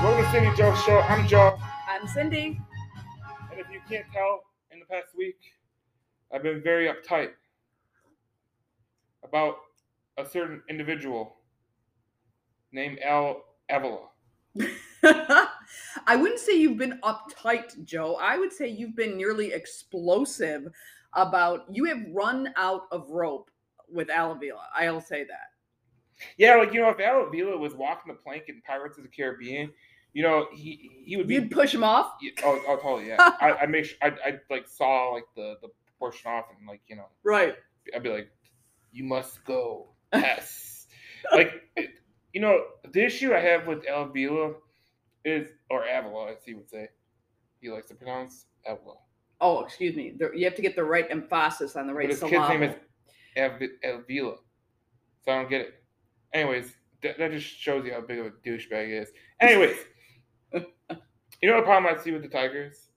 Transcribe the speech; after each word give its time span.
Welcome 0.00 0.24
to 0.24 0.30
Cindy 0.30 0.56
Joe 0.56 0.72
Show. 0.86 1.00
I'm 1.00 1.26
Joe. 1.26 1.58
I'm 1.88 2.06
Cindy. 2.06 2.60
And 3.50 3.58
if 3.58 3.66
you 3.68 3.80
can't 3.90 4.06
tell, 4.12 4.44
in 4.70 4.78
the 4.78 4.86
past 4.86 5.08
week, 5.16 5.40
I've 6.32 6.44
been 6.44 6.62
very 6.62 6.88
uptight 6.88 7.30
about 9.24 9.56
a 10.16 10.24
certain 10.24 10.62
individual 10.70 11.38
named 12.70 13.00
Al 13.04 13.42
Avila. 13.68 14.06
I 16.06 16.14
wouldn't 16.14 16.38
say 16.38 16.52
you've 16.52 16.78
been 16.78 17.00
uptight, 17.02 17.84
Joe. 17.84 18.18
I 18.20 18.38
would 18.38 18.52
say 18.52 18.68
you've 18.68 18.94
been 18.94 19.16
nearly 19.16 19.52
explosive 19.52 20.68
about 21.14 21.64
you 21.72 21.86
have 21.86 22.04
run 22.12 22.54
out 22.56 22.82
of 22.92 23.10
rope 23.10 23.50
with 23.88 24.10
Al 24.10 24.30
Avila. 24.30 24.62
I'll 24.76 25.00
say 25.00 25.24
that. 25.24 25.48
Yeah, 26.36 26.56
like 26.56 26.72
you 26.72 26.80
know, 26.80 26.90
if 26.90 27.00
Al 27.00 27.26
Avila 27.26 27.56
was 27.56 27.74
walking 27.74 28.12
the 28.12 28.18
plank 28.20 28.44
in 28.48 28.60
Pirates 28.66 28.98
of 28.98 29.04
the 29.04 29.10
Caribbean, 29.10 29.70
you 30.18 30.24
know, 30.24 30.48
he 30.52 30.90
he 31.04 31.16
would 31.16 31.28
be. 31.28 31.34
You'd 31.34 31.52
push 31.52 31.72
him 31.72 31.84
off. 31.84 32.14
Yeah, 32.20 32.32
oh, 32.44 32.60
oh, 32.66 32.76
totally. 32.82 33.06
Yeah, 33.06 33.16
I, 33.40 33.52
I 33.62 33.66
make 33.66 33.84
sure 33.84 33.96
I, 34.02 34.08
I 34.26 34.38
like 34.50 34.66
saw 34.66 35.10
like 35.14 35.28
the 35.36 35.54
the 35.62 35.68
portion 35.96 36.28
off 36.32 36.46
and 36.58 36.66
like 36.66 36.80
you 36.88 36.96
know, 36.96 37.06
Right. 37.22 37.54
I'd 37.94 38.02
be 38.02 38.08
like, 38.10 38.28
you 38.90 39.04
must 39.04 39.44
go. 39.44 39.90
Yes. 40.12 40.88
like, 41.32 41.52
it- 41.76 41.90
you 42.34 42.40
know, 42.40 42.62
the 42.92 43.02
issue 43.04 43.32
I 43.32 43.38
have 43.40 43.66
with 43.68 43.86
Al 43.88 44.02
Avila 44.10 44.54
is, 45.24 45.48
or 45.70 45.84
Avila, 45.84 46.32
as 46.32 46.38
he 46.44 46.54
would 46.54 46.68
say, 46.68 46.88
he 47.60 47.70
likes 47.70 47.88
to 47.88 47.94
pronounce 47.94 48.46
Avila. 48.66 48.96
Oh, 49.40 49.60
excuse 49.64 49.94
me. 49.96 50.12
There- 50.18 50.34
You 50.34 50.44
have 50.46 50.56
to 50.56 50.62
get 50.62 50.74
the 50.76 50.84
right 50.84 51.06
emphasis 51.10 51.76
on 51.76 51.86
the 51.86 51.94
right 51.94 52.06
But 52.08 52.10
his 52.10 52.18
syllable. 52.18 52.46
kid's 52.48 52.60
name 52.60 52.62
is 52.64 52.74
Av- 53.84 53.94
Avila. 54.00 54.36
So 55.24 55.32
I 55.32 55.36
don't 55.36 55.48
get 55.50 55.60
it. 55.62 55.74
Anyways, 56.34 56.74
that, 57.02 57.16
that 57.18 57.30
just 57.30 57.46
shows 57.46 57.86
you 57.86 57.92
how 57.94 58.00
big 58.02 58.18
of 58.18 58.26
a 58.26 58.30
douchebag 58.46 58.86
he 58.88 58.92
is. 58.94 59.10
Anyways, 59.40 59.76
you 61.42 61.50
know 61.50 61.56
the 61.56 61.62
problem 61.62 61.94
I 61.94 62.02
see 62.02 62.10
with 62.10 62.22
the 62.22 62.28
Tigers? 62.28 62.88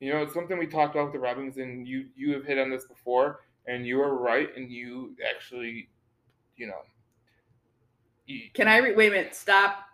You 0.00 0.12
know, 0.12 0.22
it's 0.22 0.34
something 0.34 0.58
we 0.58 0.66
talked 0.66 0.94
about 0.94 1.04
with 1.04 1.12
the 1.12 1.20
Robins, 1.20 1.58
and 1.58 1.86
you 1.86 2.06
you 2.16 2.32
have 2.34 2.44
hit 2.44 2.58
on 2.58 2.70
this 2.70 2.84
before, 2.86 3.40
and 3.66 3.86
you 3.86 4.00
are 4.00 4.16
right, 4.16 4.48
and 4.56 4.70
you 4.70 5.14
actually, 5.28 5.88
you 6.56 6.66
know, 6.66 6.82
you, 8.26 8.40
Can 8.54 8.68
I 8.68 8.78
re- 8.78 8.94
wait 8.94 9.08
a 9.08 9.10
minute? 9.16 9.34
Stop. 9.34 9.84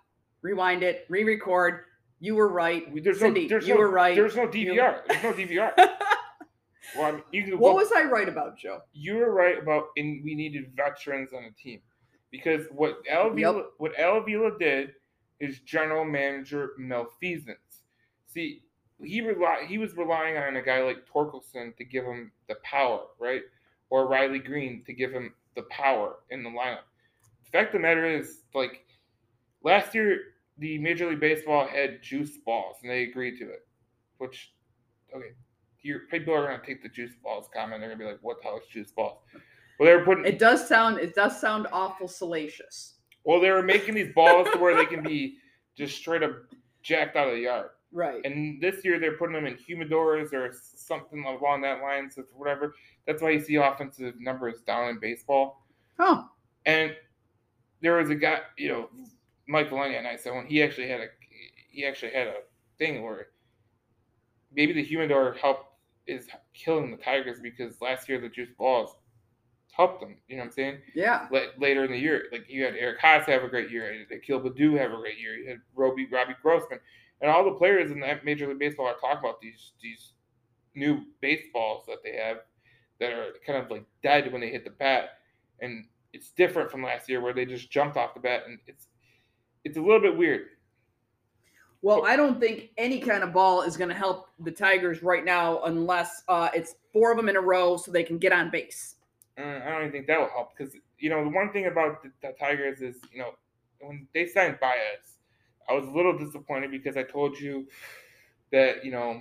Rewind 0.43 0.83
it. 0.83 1.05
Re-record. 1.09 1.85
You 2.21 2.35
were 2.35 2.49
right. 2.49 2.85
there's 3.05 3.21
Cindy, 3.21 3.43
no, 3.43 3.49
there's 3.49 3.69
you 3.69 3.75
no, 3.75 3.81
were 3.81 3.91
right. 3.91 4.15
There's 4.15 4.35
no 4.35 4.49
DVR. 4.49 5.07
There's 5.07 5.23
no 5.23 5.33
DVR. 5.33 5.73
well, 6.97 7.07
I 7.07 7.13
mean, 7.13 7.23
you 7.31 7.53
what 7.53 7.61
well, 7.61 7.77
was 7.77 7.93
I 7.95 8.05
right 8.05 8.29
about, 8.29 8.59
Joe? 8.59 8.81
you 8.93 9.17
were 9.17 9.33
right 9.33 9.61
about 9.61 9.89
in 9.97 10.21
we 10.25 10.35
needed 10.35 10.73
veterans 10.75 11.33
on 11.33 11.45
the 11.45 11.51
team 11.63 11.81
because 12.31 12.67
what 12.71 12.99
Al 13.11 13.29
Avila, 13.29 13.67
what 13.79 13.93
did 14.59 14.95
is 15.41 15.61
general 15.61 16.05
manager 16.05 16.73
malfeasance. 16.79 17.59
See, 18.39 18.63
he 19.03 19.21
rely 19.21 19.65
he 19.67 19.79
was 19.79 19.97
relying 19.97 20.37
on 20.37 20.55
a 20.55 20.63
guy 20.63 20.81
like 20.85 20.99
Torkelson 21.13 21.77
to 21.77 21.85
give 21.85 22.05
him 22.05 22.31
the 22.49 22.55
power, 22.63 23.01
right? 23.19 23.43
Or 23.91 24.07
Riley 24.07 24.39
Greene 24.39 24.85
to 24.87 24.93
give 24.93 25.11
him 25.11 25.35
the 25.57 25.63
power 25.63 26.21
in 26.31 26.45
the 26.45 26.51
lineup. 26.51 26.87
The 27.45 27.51
fact 27.51 27.75
of 27.75 27.81
the 27.81 27.89
matter 27.89 28.07
is, 28.07 28.43
like 28.55 28.87
last 29.65 29.93
year, 29.93 30.21
the 30.59 30.79
Major 30.79 31.11
League 31.11 31.19
Baseball 31.19 31.67
had 31.67 32.01
juice 32.01 32.37
balls, 32.47 32.77
and 32.83 32.91
they 32.93 33.03
agreed 33.03 33.39
to 33.39 33.51
it. 33.51 33.67
Which, 34.19 34.53
okay, 35.13 35.33
your 35.83 36.01
people 36.09 36.33
are 36.33 36.47
gonna 36.47 36.63
take 36.65 36.81
the 36.81 36.89
juice 36.89 37.15
balls 37.21 37.49
comment. 37.53 37.81
They're 37.81 37.91
gonna 37.91 37.99
be 37.99 38.09
like, 38.09 38.23
"What 38.23 38.39
the 38.39 38.45
hell 38.45 38.59
is 38.59 38.69
juice 38.69 38.93
balls?" 38.93 39.19
Well, 39.81 39.89
they 39.89 39.97
were 39.97 40.05
putting. 40.05 40.27
It 40.27 40.39
does 40.39 40.69
sound. 40.69 40.99
It 41.01 41.17
does 41.17 41.41
sound 41.41 41.67
awful 41.73 42.07
salacious. 42.07 43.01
well, 43.25 43.41
they 43.41 43.51
were 43.51 43.65
making 43.65 43.95
these 43.95 44.15
balls 44.15 44.47
to 44.53 44.59
where 44.59 44.77
they 44.77 44.87
can 44.87 45.03
be 45.03 45.39
just 45.77 45.97
straight 45.97 46.23
up 46.23 46.37
jacked 46.83 47.17
out 47.17 47.27
of 47.27 47.35
the 47.35 47.41
yard. 47.41 47.71
Right. 47.93 48.21
And 48.25 48.61
this 48.61 48.85
year 48.85 48.99
they're 48.99 49.17
putting 49.17 49.35
them 49.35 49.47
in 49.47 49.55
humidors 49.57 50.33
or 50.33 50.53
something 50.53 51.25
along 51.25 51.63
that 51.63 51.81
line, 51.81 52.11
so 52.11 52.23
whatever. 52.35 52.75
That's 53.07 53.23
why 53.23 53.31
you 53.31 53.41
see 53.41 53.57
offensive 53.57 54.15
numbers 54.21 54.61
down 54.67 54.91
in 54.91 54.99
baseball. 54.99 55.65
oh. 55.99 56.29
And 56.67 56.95
there 57.81 57.97
was 57.97 58.11
a 58.11 58.15
guy, 58.15 58.41
you 58.59 58.69
know, 58.69 58.89
Mike 59.47 59.71
Valenti 59.71 59.97
and 59.97 60.07
I 60.07 60.17
said 60.17 60.35
when 60.35 60.47
he 60.47 60.63
actually 60.63 60.89
had 60.89 61.01
a 61.01 61.07
he 61.71 61.87
actually 61.87 62.13
had 62.13 62.27
a 62.27 62.35
thing 62.77 63.03
where 63.03 63.29
maybe 64.53 64.73
the 64.73 64.83
humidor 64.83 65.35
helped 65.41 65.65
is 66.07 66.27
killing 66.53 66.91
the 66.91 66.97
Tigers 66.97 67.41
because 67.41 67.81
last 67.81 68.09
year 68.09 68.21
the 68.21 68.29
juice 68.29 68.51
balls 68.59 68.97
helped 69.73 70.01
them. 70.01 70.17
You 70.27 70.37
know 70.37 70.43
what 70.43 70.47
I'm 70.47 70.53
saying? 70.53 70.79
Yeah. 70.95 71.29
La- 71.31 71.53
later 71.59 71.85
in 71.85 71.93
the 71.93 71.99
year, 71.99 72.25
like 72.33 72.45
you 72.49 72.65
had 72.65 72.75
Eric 72.75 73.01
Haase 73.01 73.27
have 73.27 73.45
a 73.45 73.49
great 73.49 73.71
year, 73.71 74.05
Akil 74.11 74.41
Baddoo 74.41 74.77
have 74.79 74.93
a 74.93 74.97
great 74.97 75.19
year, 75.19 75.37
you 75.37 75.49
had 75.49 75.59
Robbie 75.75 76.09
Robbie 76.11 76.37
Grossman, 76.43 76.81
and 77.21 77.31
all 77.31 77.45
the 77.45 77.53
players 77.53 77.91
in 77.91 78.01
that 78.01 78.25
Major 78.25 78.49
League 78.49 78.59
Baseball 78.59 78.87
are 78.87 78.95
talking 78.95 79.19
about 79.19 79.41
these 79.41 79.73
these 79.83 80.13
new 80.75 81.03
baseballs 81.21 81.85
that 81.87 82.03
they 82.05 82.17
have 82.17 82.39
that 83.01 83.13
are 83.13 83.33
kind 83.47 83.63
of 83.63 83.71
like 83.71 83.85
dead 84.03 84.33
when 84.33 84.41
they 84.41 84.51
hit 84.51 84.65
the 84.65 84.71
bat, 84.71 85.11
and 85.61 85.87
it's 86.13 86.31
different 86.31 86.71
from 86.71 86.83
last 86.83 87.09
year 87.09 87.21
where 87.21 87.33
they 87.33 87.45
just 87.45 87.71
jumped 87.71 87.97
off 87.97 88.15
the 88.15 88.21
bat, 88.21 88.45
and 88.47 88.59
it's 88.67 88.89
it's 89.65 89.77
a 89.77 89.81
little 89.81 90.01
bit 90.01 90.17
weird. 90.17 90.47
Well, 91.81 92.05
I 92.05 92.17
don't 92.17 92.41
think 92.41 92.71
any 92.77 92.99
kind 92.99 93.23
of 93.23 93.33
ball 93.33 93.63
is 93.63 93.77
going 93.77 93.89
to 93.89 93.95
help 93.95 94.29
the 94.41 94.51
Tigers 94.51 95.03
right 95.03 95.25
now 95.25 95.63
unless 95.63 96.25
uh, 96.27 96.49
it's 96.53 96.75
four 96.93 97.13
of 97.13 97.17
them 97.17 97.29
in 97.29 97.37
a 97.37 97.41
row 97.41 97.77
so 97.77 97.93
they 97.93 98.03
can 98.03 98.19
get 98.19 98.33
on 98.33 98.51
base. 98.51 98.97
Uh, 99.39 99.61
I 99.65 99.71
don't 99.71 99.81
even 99.83 99.93
think 99.93 100.07
that 100.09 100.19
will 100.19 100.29
help 100.29 100.57
because 100.57 100.75
you 100.99 101.11
know 101.11 101.23
the 101.23 101.31
one 101.31 101.53
thing 101.53 101.67
about 101.67 102.03
the, 102.03 102.11
the 102.21 102.35
Tigers 102.39 102.81
is 102.81 102.97
you 103.13 103.21
know 103.21 103.31
when 103.81 104.09
they 104.13 104.27
signed 104.27 104.59
Baez, 104.61 105.18
I 105.69 105.75
was 105.75 105.87
a 105.87 105.91
little 105.91 106.17
disappointed 106.17 106.71
because 106.71 106.97
I 106.97 107.03
told 107.03 107.39
you 107.39 107.67
that 108.53 108.85
you 108.85 108.91
know 108.91 109.21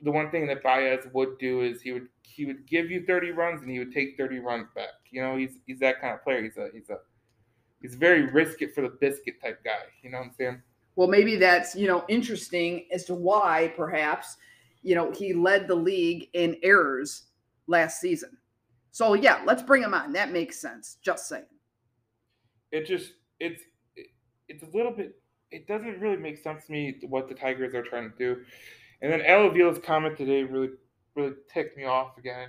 the 0.00 0.10
one 0.10 0.30
thing 0.30 0.46
that 0.48 0.62
Baez 0.62 1.06
would 1.12 1.38
do 1.38 1.60
is 1.62 1.80
he 1.82 1.92
would 1.92 2.08
he 2.22 2.44
would 2.46 2.66
give 2.66 2.90
you 2.90 3.04
30 3.06 3.30
runs 3.30 3.62
and 3.62 3.70
he 3.70 3.78
would 3.78 3.92
take 3.92 4.16
30 4.16 4.40
runs 4.40 4.68
back. 4.74 4.88
You 5.10 5.22
know 5.22 5.36
he's 5.36 5.58
he's 5.66 5.78
that 5.80 6.00
kind 6.00 6.14
of 6.14 6.24
player. 6.24 6.42
He's 6.42 6.56
a 6.56 6.68
he's 6.72 6.90
a 6.90 6.98
he's 7.82 7.94
very 7.94 8.26
risk 8.26 8.62
it 8.62 8.74
for 8.74 8.80
the 8.82 8.88
biscuit 9.00 9.40
type 9.42 9.62
guy. 9.64 9.82
You 10.02 10.10
know 10.10 10.18
what 10.18 10.26
I'm 10.26 10.32
saying? 10.38 10.62
Well, 10.96 11.08
maybe 11.08 11.36
that's, 11.36 11.74
you 11.74 11.86
know, 11.86 12.04
interesting 12.08 12.86
as 12.92 13.04
to 13.06 13.14
why 13.14 13.72
perhaps, 13.76 14.36
you 14.82 14.94
know, 14.94 15.10
he 15.10 15.32
led 15.32 15.66
the 15.68 15.74
league 15.74 16.28
in 16.34 16.56
errors 16.62 17.24
last 17.66 18.00
season. 18.00 18.36
So, 18.90 19.14
yeah, 19.14 19.42
let's 19.46 19.62
bring 19.62 19.82
him 19.82 19.94
on. 19.94 20.12
That 20.12 20.32
makes 20.32 20.60
sense. 20.60 20.98
Just 21.02 21.28
saying. 21.28 21.44
it 22.72 22.86
just 22.86 23.12
it's 23.40 23.62
it's 24.48 24.62
a 24.62 24.76
little 24.76 24.92
bit 24.92 25.21
it 25.52 25.66
doesn't 25.68 26.00
really 26.00 26.16
make 26.16 26.38
sense 26.38 26.66
to 26.66 26.72
me 26.72 26.96
what 27.08 27.28
the 27.28 27.34
Tigers 27.34 27.74
are 27.74 27.82
trying 27.82 28.10
to 28.10 28.16
do. 28.18 28.42
And 29.00 29.12
then 29.12 29.22
Al 29.22 29.50
Avila's 29.50 29.78
comment 29.78 30.16
today 30.16 30.42
really 30.42 30.70
really 31.14 31.34
ticked 31.52 31.76
me 31.76 31.84
off 31.84 32.16
again. 32.18 32.48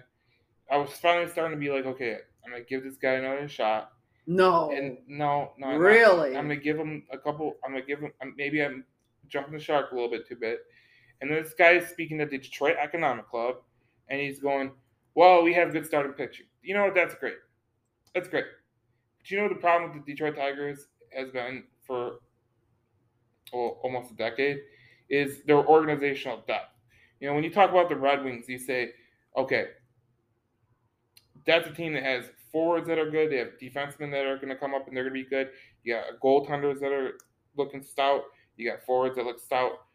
I 0.71 0.77
was 0.77 0.89
finally 0.91 1.29
starting 1.29 1.57
to 1.57 1.59
be 1.59 1.71
like, 1.71 1.85
okay, 1.85 2.17
I'm 2.45 2.51
gonna 2.51 2.63
give 2.63 2.83
this 2.83 2.97
guy 2.97 3.13
another 3.13 3.47
shot. 3.47 3.91
No. 4.25 4.71
And 4.71 4.97
no, 5.07 5.51
no, 5.57 5.67
I'm 5.67 5.73
not. 5.73 5.79
really? 5.79 6.29
I'm 6.37 6.45
gonna 6.45 6.55
give 6.55 6.77
him 6.77 7.03
a 7.11 7.17
couple. 7.17 7.55
I'm 7.63 7.71
gonna 7.71 7.85
give 7.85 7.99
him. 7.99 8.11
Maybe 8.37 8.63
I'm 8.63 8.85
jumping 9.27 9.53
the 9.53 9.59
shark 9.59 9.91
a 9.91 9.95
little 9.95 10.09
bit 10.09 10.27
too 10.27 10.35
bit. 10.35 10.59
And 11.21 11.29
then 11.29 11.43
this 11.43 11.53
guy 11.53 11.71
is 11.71 11.89
speaking 11.89 12.21
at 12.21 12.29
the 12.29 12.37
Detroit 12.37 12.75
Economic 12.81 13.29
Club, 13.29 13.57
and 14.09 14.19
he's 14.19 14.39
going, 14.39 14.71
"Well, 15.15 15.43
we 15.43 15.53
have 15.53 15.71
good 15.71 15.85
starting 15.85 16.13
pitching. 16.13 16.45
You 16.61 16.73
know 16.75 16.85
what? 16.85 16.95
That's 16.95 17.15
great. 17.15 17.37
That's 18.13 18.27
great. 18.27 18.45
But 19.17 19.31
you 19.31 19.37
know 19.37 19.49
the 19.49 19.55
problem 19.55 19.91
with 19.91 20.05
the 20.05 20.11
Detroit 20.11 20.35
Tigers 20.35 20.87
has 21.11 21.29
been 21.29 21.63
for 21.85 22.19
well, 23.53 23.79
almost 23.83 24.11
a 24.11 24.15
decade 24.15 24.59
is 25.09 25.43
their 25.43 25.65
organizational 25.65 26.43
depth. 26.47 26.71
You 27.19 27.27
know, 27.27 27.35
when 27.35 27.43
you 27.43 27.51
talk 27.51 27.69
about 27.69 27.89
the 27.89 27.95
Red 27.95 28.23
Wings, 28.23 28.49
you 28.49 28.57
say, 28.57 28.91
okay, 29.37 29.67
that's 31.45 31.67
a 31.67 31.71
team 31.71 31.93
that 31.93 32.03
has 32.03 32.25
forwards 32.51 32.87
that 32.87 32.97
are 32.97 33.09
good. 33.09 33.31
They 33.31 33.37
have 33.37 33.59
defensemen 33.61 34.11
that 34.11 34.25
are 34.25 34.35
going 34.37 34.49
to 34.49 34.55
come 34.55 34.73
up 34.73 34.87
and 34.87 34.95
they're 34.95 35.03
going 35.03 35.15
to 35.15 35.23
be 35.23 35.29
good. 35.29 35.49
You 35.83 35.95
got 35.95 36.19
goaltenders 36.21 36.79
that 36.79 36.91
are 36.91 37.13
looking 37.57 37.83
stout. 37.83 38.23
You 38.57 38.69
got 38.69 38.83
forwards 38.85 39.15
that 39.15 39.25
look 39.25 39.39
stout. 39.39 39.85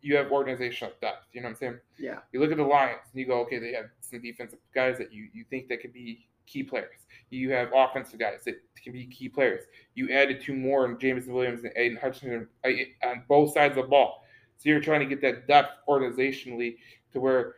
You 0.00 0.16
have 0.16 0.30
organizational 0.30 0.94
depth. 1.00 1.26
You 1.32 1.40
know 1.40 1.46
what 1.46 1.50
I'm 1.52 1.56
saying? 1.56 1.78
yeah. 1.98 2.18
You 2.32 2.40
look 2.40 2.50
at 2.50 2.58
the 2.58 2.64
Lions 2.64 3.00
and 3.12 3.20
you 3.20 3.26
go, 3.26 3.40
okay, 3.40 3.58
they 3.58 3.72
have 3.72 3.86
some 4.00 4.20
defensive 4.20 4.58
guys 4.74 4.98
that 4.98 5.12
you, 5.12 5.28
you 5.32 5.44
think 5.48 5.68
that 5.68 5.80
could 5.80 5.92
be 5.92 6.26
key 6.46 6.62
players. 6.62 7.06
You 7.30 7.50
have 7.52 7.70
offensive 7.74 8.18
guys 8.18 8.44
that 8.44 8.56
can 8.82 8.92
be 8.92 9.06
key 9.06 9.28
players. 9.28 9.64
You 9.94 10.10
added 10.10 10.40
two 10.40 10.54
more 10.54 10.84
in 10.86 10.98
Jameson 10.98 11.32
Williams 11.34 11.64
and 11.64 11.72
Aidan 11.76 11.98
Hutchinson 11.98 12.48
uh, 12.64 12.68
on 13.08 13.24
both 13.28 13.52
sides 13.52 13.76
of 13.76 13.84
the 13.84 13.88
ball. 13.88 14.24
So 14.58 14.68
you're 14.68 14.80
trying 14.80 15.00
to 15.00 15.06
get 15.06 15.20
that 15.22 15.46
depth 15.48 15.72
organizationally 15.88 16.76
to 17.12 17.20
where 17.20 17.56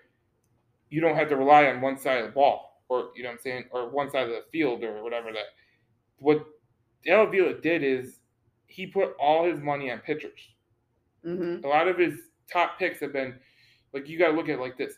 you 0.89 1.01
don't 1.01 1.17
have 1.17 1.29
to 1.29 1.37
rely 1.37 1.67
on 1.67 1.81
one 1.81 1.99
side 1.99 2.19
of 2.21 2.27
the 2.27 2.33
ball 2.33 2.83
or, 2.89 3.11
you 3.17 3.23
know 3.23 3.31
what 3.31 3.35
I'm 3.35 3.41
saying, 3.41 3.65
or 3.73 3.89
one 3.91 4.11
side 4.11 4.25
of 4.25 4.31
the 4.31 4.45
field 4.53 4.83
or 4.85 5.03
whatever 5.03 5.33
that. 5.33 5.47
What 6.19 6.47
Al 7.09 7.25
Avila 7.25 7.55
did 7.61 7.83
is 7.83 8.21
he 8.67 8.87
put 8.87 9.15
all 9.21 9.45
his 9.45 9.61
money 9.61 9.91
on 9.91 9.99
pitchers 9.99 10.41
hmm 11.25 11.57
a 11.65 11.69
lot 11.69 11.89
of 11.89 11.99
his 11.99 12.15
top 12.51 12.79
picks 12.79 13.01
have 13.01 13.13
been 13.13 13.35
like 13.93 14.09
you 14.09 14.19
got 14.19 14.31
to 14.31 14.37
look 14.37 14.49
at 14.49 14.57
it 14.57 14.61
like 14.61 14.79
this. 14.79 14.95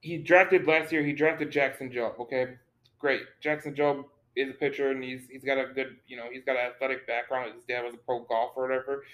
He 0.00 0.18
drafted 0.18 0.66
last 0.66 0.92
year. 0.92 1.02
He 1.02 1.12
drafted 1.12 1.50
Jackson 1.50 1.90
Jobe. 1.90 2.18
Okay, 2.20 2.54
great. 2.98 3.22
Jackson 3.40 3.74
Jobe 3.74 4.04
is 4.36 4.50
a 4.50 4.54
pitcher 4.54 4.90
and 4.92 5.02
he's 5.02 5.22
he's 5.30 5.44
got 5.44 5.58
a 5.58 5.72
good 5.74 5.96
you 6.06 6.16
know 6.16 6.26
he's 6.32 6.44
got 6.44 6.56
an 6.56 6.70
athletic 6.70 7.06
background. 7.06 7.52
His 7.54 7.64
dad 7.68 7.84
was 7.84 7.94
a 7.94 7.98
pro 7.98 8.20
golfer 8.24 8.60
or 8.60 8.68
whatever. 8.68 9.04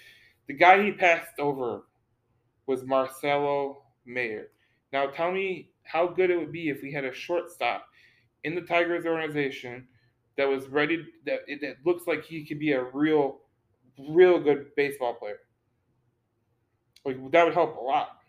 The 0.47 0.53
guy 0.53 0.83
he 0.83 0.91
passed 0.91 1.39
over 1.39 1.83
was 2.67 2.83
Marcelo 2.83 3.83
Mayer. 4.05 4.49
Now 4.93 5.07
tell 5.07 5.31
me 5.31 5.71
how 5.83 6.07
good 6.07 6.29
it 6.29 6.37
would 6.37 6.51
be 6.51 6.69
if 6.69 6.81
we 6.81 6.91
had 6.91 7.05
a 7.05 7.13
shortstop 7.13 7.87
in 8.43 8.53
the 8.53 8.61
Tigers 8.61 9.05
organization 9.05 9.87
that 10.37 10.47
was 10.47 10.67
ready 10.67 11.05
that 11.25 11.39
that 11.61 11.77
looks 11.85 12.05
like 12.07 12.23
he 12.23 12.45
could 12.45 12.59
be 12.59 12.73
a 12.73 12.83
real 12.83 13.39
real 14.09 14.39
good 14.39 14.67
baseball 14.75 15.15
player. 15.15 15.39
Like 17.03 17.31
that 17.31 17.45
would 17.45 17.53
help 17.53 17.77
a 17.77 17.81
lot. 17.81 18.19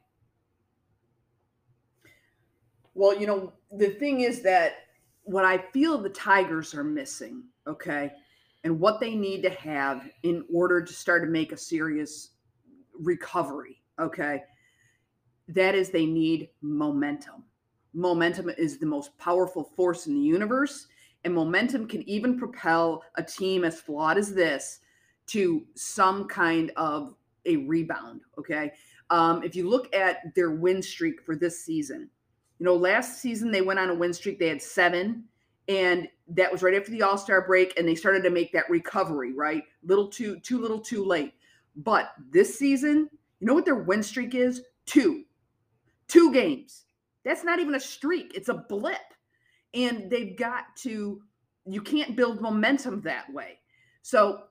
Well, 2.97 3.15
you 3.21 3.27
know, 3.27 3.53
the 3.71 3.91
thing 3.91 4.23
is 4.23 4.41
that 4.41 4.77
what 5.25 5.45
I 5.45 5.59
feel 5.59 5.99
the 5.99 6.09
Tigers 6.09 6.75
are 6.75 6.83
missing, 6.83 7.45
okay, 7.67 8.11
and 8.65 8.81
what 8.81 9.01
they 9.01 9.15
need 9.15 9.43
to 9.43 9.51
have 9.51 10.09
in 10.23 10.47
order 10.51 10.83
to 10.83 10.93
start 10.95 11.23
to 11.23 11.29
make 11.29 11.53
a 11.53 11.59
serious 11.59 12.31
recovery, 12.99 13.83
okay, 14.01 14.45
that 15.49 15.75
is 15.75 15.91
they 15.91 16.07
need 16.07 16.49
momentum. 16.63 17.45
Momentum 17.93 18.49
is 18.57 18.79
the 18.79 18.87
most 18.87 19.17
powerful 19.19 19.65
force 19.77 20.07
in 20.07 20.15
the 20.15 20.21
universe, 20.21 20.87
and 21.25 21.35
momentum 21.35 21.87
can 21.87 22.09
even 22.09 22.39
propel 22.39 23.03
a 23.17 23.23
team 23.23 23.63
as 23.63 23.79
flawed 23.79 24.17
as 24.17 24.33
this 24.33 24.81
to 25.27 25.67
some 25.75 26.27
kind 26.29 26.73
of 26.77 27.15
a 27.45 27.59
rebound, 27.59 28.23
okay? 28.39 28.73
Um, 29.11 29.43
if 29.43 29.55
you 29.55 29.69
look 29.69 29.95
at 29.95 30.35
their 30.35 30.53
win 30.53 30.81
streak 30.81 31.21
for 31.21 31.37
this 31.37 31.63
season, 31.63 32.09
you 32.59 32.65
know, 32.65 32.75
last 32.75 33.21
season 33.21 33.51
they 33.51 33.63
went 33.63 33.79
on 33.79 33.91
a 33.91 33.95
win 33.95 34.13
streak. 34.13 34.39
They 34.39 34.49
had 34.49 34.63
seven, 34.63 35.25
and 35.69 36.09
that 36.29 36.51
was 36.51 36.63
right 36.63 36.75
after 36.75 36.91
the 36.91 37.03
All 37.03 37.19
Star 37.19 37.47
break, 37.47 37.79
and 37.79 37.87
they 37.87 37.95
started 37.95 38.23
to 38.23 38.31
make 38.31 38.53
that 38.53 38.71
recovery. 38.71 39.33
Right, 39.33 39.63
little 39.85 40.09
too 40.09 40.41
too 40.41 40.61
little 40.61 40.81
too 40.81 41.05
late. 41.05 41.35
But 41.77 42.13
this 42.31 42.59
season, 42.59 43.09
you 43.41 43.47
know 43.47 43.55
what 43.55 43.65
their 43.65 43.75
win 43.75 44.03
streak 44.03 44.35
is? 44.35 44.63
Two, 44.87 45.25
two 46.09 46.33
games. 46.33 46.85
That's 47.25 47.45
not 47.45 47.59
even 47.59 47.75
a 47.75 47.81
streak. 47.81 48.33
It's 48.35 48.49
a 48.49 48.65
blip, 48.69 48.97
and 49.75 50.11
they've 50.11 50.37
got 50.37 50.77
to. 50.79 51.23
You 51.69 51.83
can't 51.83 52.17
build 52.17 52.41
momentum 52.41 53.03
that 53.03 53.33
way. 53.33 53.59
So 54.03 54.45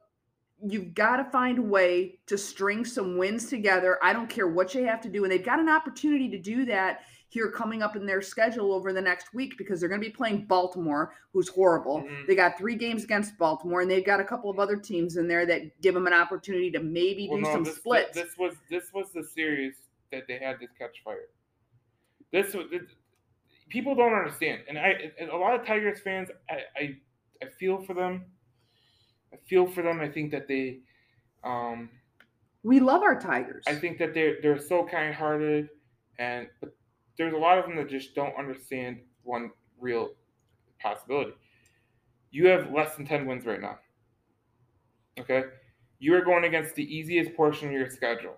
you've 0.62 0.94
got 0.94 1.18
to 1.18 1.24
find 1.26 1.60
a 1.60 1.62
way 1.62 2.20
to 2.28 2.38
string 2.38 2.86
some 2.86 3.18
wins 3.18 3.50
together. 3.50 3.98
I 4.04 4.14
don't 4.14 4.30
care 4.30 4.48
what 4.48 4.74
you 4.74 4.86
have 4.86 5.02
to 5.02 5.10
do. 5.10 5.24
And 5.24 5.32
they've 5.32 5.44
got 5.44 5.60
an 5.60 5.70
opportunity 5.70 6.30
to 6.30 6.38
do 6.38 6.66
that 6.66 7.02
here 7.36 7.52
coming 7.52 7.84
up 7.84 7.98
in 7.98 8.06
their 8.06 8.22
schedule 8.22 8.74
over 8.74 8.94
the 8.94 9.02
next 9.02 9.34
week 9.34 9.58
because 9.58 9.80
they're 9.80 9.90
going 9.90 10.00
to 10.00 10.08
be 10.08 10.14
playing 10.14 10.46
Baltimore, 10.46 11.14
who's 11.34 11.50
horrible. 11.50 12.00
Mm-hmm. 12.00 12.28
They 12.28 12.36
got 12.36 12.58
three 12.58 12.76
games 12.76 13.04
against 13.04 13.38
Baltimore, 13.38 13.82
and 13.82 13.92
they've 13.92 14.06
got 14.06 14.22
a 14.22 14.24
couple 14.24 14.50
of 14.50 14.58
other 14.58 14.78
teams 14.78 15.18
in 15.18 15.28
there 15.28 15.46
that 15.46 15.82
give 15.82 15.94
them 15.94 16.08
an 16.08 16.14
opportunity 16.14 16.72
to 16.72 16.80
maybe 16.80 17.28
well, 17.30 17.40
do 17.40 17.44
no, 17.44 17.52
some 17.52 17.64
this, 17.66 17.76
splits. 17.76 18.16
This 18.16 18.38
was 18.40 18.56
this 18.70 18.86
was 18.94 19.12
the 19.14 19.24
series 19.24 19.76
that 20.14 20.28
they 20.30 20.40
had 20.40 20.62
to 20.62 20.68
catch 20.80 21.04
fire. 21.04 21.28
This 22.32 22.54
was 22.54 22.68
this, 22.72 22.84
people 23.70 23.96
don't 23.96 24.14
understand, 24.14 24.62
and 24.70 24.80
I 24.80 25.12
and 25.20 25.30
a 25.30 25.36
lot 25.36 25.60
of 25.60 25.68
Tigers 25.68 26.00
fans, 26.00 26.30
I, 26.50 26.60
I 26.78 26.96
I 27.44 27.48
feel 27.60 27.84
for 27.84 27.94
them. 27.94 28.24
I 29.34 29.38
feel 29.46 29.68
for 29.68 29.82
them. 29.82 30.00
I 30.00 30.08
think 30.08 30.32
that 30.32 30.48
they. 30.48 30.80
Um, 31.44 31.90
we 32.64 32.80
love 32.80 33.04
our 33.04 33.20
Tigers. 33.20 33.66
I 33.68 33.76
think 33.76 33.98
that 33.98 34.14
they're 34.14 34.38
they're 34.42 34.58
so 34.58 34.88
kind 34.90 35.14
hearted, 35.14 35.68
and 36.18 36.48
but 36.62 36.74
there's 37.18 37.34
a 37.34 37.38
lot 37.38 37.58
of 37.58 37.66
them 37.66 37.76
that 37.78 37.90
just 37.90 38.16
don't 38.16 38.36
understand 38.38 39.00
one 39.24 39.52
real 39.80 40.10
possibility. 40.82 41.34
You 42.32 42.48
have 42.48 42.72
less 42.72 42.96
than 42.96 43.06
10 43.06 43.26
wins 43.26 43.46
right 43.46 43.62
now. 43.62 43.80
Okay? 45.20 45.44
You 46.00 46.16
are 46.16 46.22
going 46.22 46.44
against 46.44 46.76
the 46.76 46.84
easiest 46.84 47.36
portion 47.36 47.70
of 47.70 47.74
your 47.74 47.90
schedule 47.90 48.36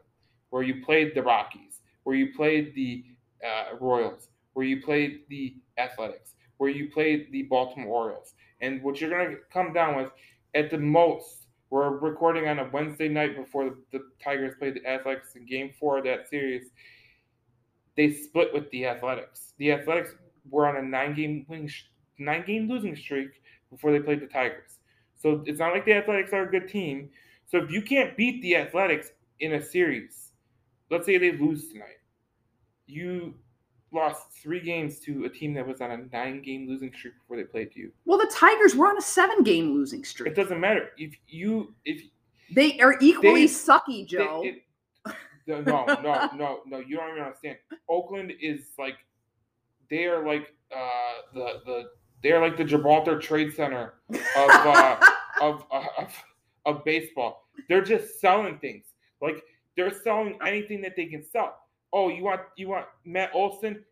where 0.49 0.63
you 0.63 0.83
played 0.85 1.13
the 1.15 1.23
Rockies, 1.23 1.81
where 2.03 2.15
you 2.15 2.33
played 2.35 2.73
the 2.75 3.03
uh, 3.45 3.75
Royals, 3.79 4.29
where 4.53 4.65
you 4.65 4.81
played 4.81 5.21
the 5.29 5.55
Athletics, 5.77 6.35
where 6.57 6.69
you 6.69 6.89
played 6.89 7.27
the 7.31 7.43
Baltimore 7.43 8.03
Orioles. 8.03 8.33
And 8.61 8.81
what 8.81 9.01
you're 9.01 9.09
going 9.09 9.29
to 9.31 9.37
come 9.51 9.73
down 9.73 9.95
with, 9.95 10.11
at 10.55 10.71
the 10.71 10.77
most, 10.77 11.47
we're 11.69 11.97
recording 11.97 12.47
on 12.47 12.59
a 12.59 12.69
Wednesday 12.71 13.09
night 13.09 13.35
before 13.35 13.65
the, 13.65 13.77
the 13.91 14.03
Tigers 14.23 14.55
played 14.57 14.75
the 14.75 14.87
Athletics 14.87 15.35
in 15.35 15.45
game 15.45 15.71
four 15.79 15.97
of 15.97 16.05
that 16.05 16.29
series 16.29 16.71
they 17.97 18.11
split 18.11 18.53
with 18.53 18.69
the 18.69 18.85
Athletics. 18.85 19.53
The 19.57 19.73
Athletics 19.73 20.11
were 20.49 20.67
on 20.67 20.77
a 20.77 20.81
nine 20.81 21.15
game 21.15 21.45
winning, 21.49 21.69
nine 22.17 22.45
game 22.45 22.69
losing 22.69 22.95
streak 22.95 23.41
before 23.69 23.91
they 23.91 23.99
played 23.99 24.21
the 24.21 24.27
Tigers. 24.27 24.77
So 25.15 25.43
it's 25.45 25.59
not 25.59 25.73
like 25.73 25.83
the 25.83 25.93
Athletics 25.93 26.31
are 26.31 26.43
a 26.43 26.51
good 26.51 26.69
team. 26.69 27.09
So 27.47 27.57
if 27.57 27.71
you 27.71 27.81
can't 27.81 28.15
beat 28.15 28.41
the 28.41 28.55
Athletics 28.55 29.11
in 29.39 29.53
a 29.53 29.61
series, 29.61 30.31
let's 30.91 31.05
say 31.05 31.17
they 31.17 31.31
lose 31.31 31.69
tonight, 31.69 31.97
you 32.85 33.33
lost 33.91 34.31
three 34.41 34.59
games 34.59 34.99
to 34.99 35.25
a 35.25 35.29
team 35.29 35.53
that 35.55 35.65
was 35.65 35.81
on 35.81 35.91
a 35.91 35.97
nine 36.15 36.41
game 36.41 36.67
losing 36.67 36.93
streak 36.93 37.13
before 37.19 37.37
they 37.37 37.43
played 37.43 37.69
you. 37.73 37.91
Well, 38.05 38.19
the 38.19 38.31
Tigers 38.33 38.75
were 38.75 38.87
on 38.87 38.97
a 38.97 39.01
seven 39.01 39.43
game 39.43 39.73
losing 39.73 40.03
streak. 40.03 40.31
It 40.31 40.35
doesn't 40.35 40.59
matter 40.59 40.89
if 40.97 41.15
you 41.27 41.73
if 41.85 42.03
they 42.53 42.79
are 42.79 42.95
equally 43.01 43.47
they, 43.47 43.51
sucky, 43.51 44.07
Joe. 44.07 44.41
They, 44.43 44.49
it, 44.49 44.63
no, 45.47 45.85
no, 45.85 46.29
no, 46.35 46.59
no. 46.65 46.79
You 46.79 46.97
don't 46.97 47.11
even 47.11 47.23
understand. 47.23 47.57
Oakland 47.89 48.33
is 48.41 48.71
like 48.77 48.95
they 49.89 50.05
are 50.05 50.25
like 50.25 50.53
uh, 50.75 51.13
the 51.33 51.61
the 51.65 51.83
they 52.21 52.31
are 52.31 52.41
like 52.41 52.57
the 52.57 52.63
Gibraltar 52.63 53.19
Trade 53.19 53.53
Center 53.53 53.95
of 54.09 54.19
uh, 54.35 54.97
of, 55.41 55.65
uh, 55.71 55.83
of 55.97 56.13
of 56.65 56.85
baseball. 56.85 57.47
They're 57.69 57.83
just 57.83 58.19
selling 58.19 58.57
things. 58.59 58.85
Like 59.21 59.43
they're 59.75 59.91
selling 59.91 60.37
anything 60.45 60.81
that 60.81 60.95
they 60.95 61.05
can 61.05 61.23
sell. 61.23 61.55
Oh, 61.93 62.09
you 62.09 62.23
want 62.23 62.41
you 62.57 62.69
want 62.69 62.85
Matt 63.05 63.31
Olson? 63.33 63.83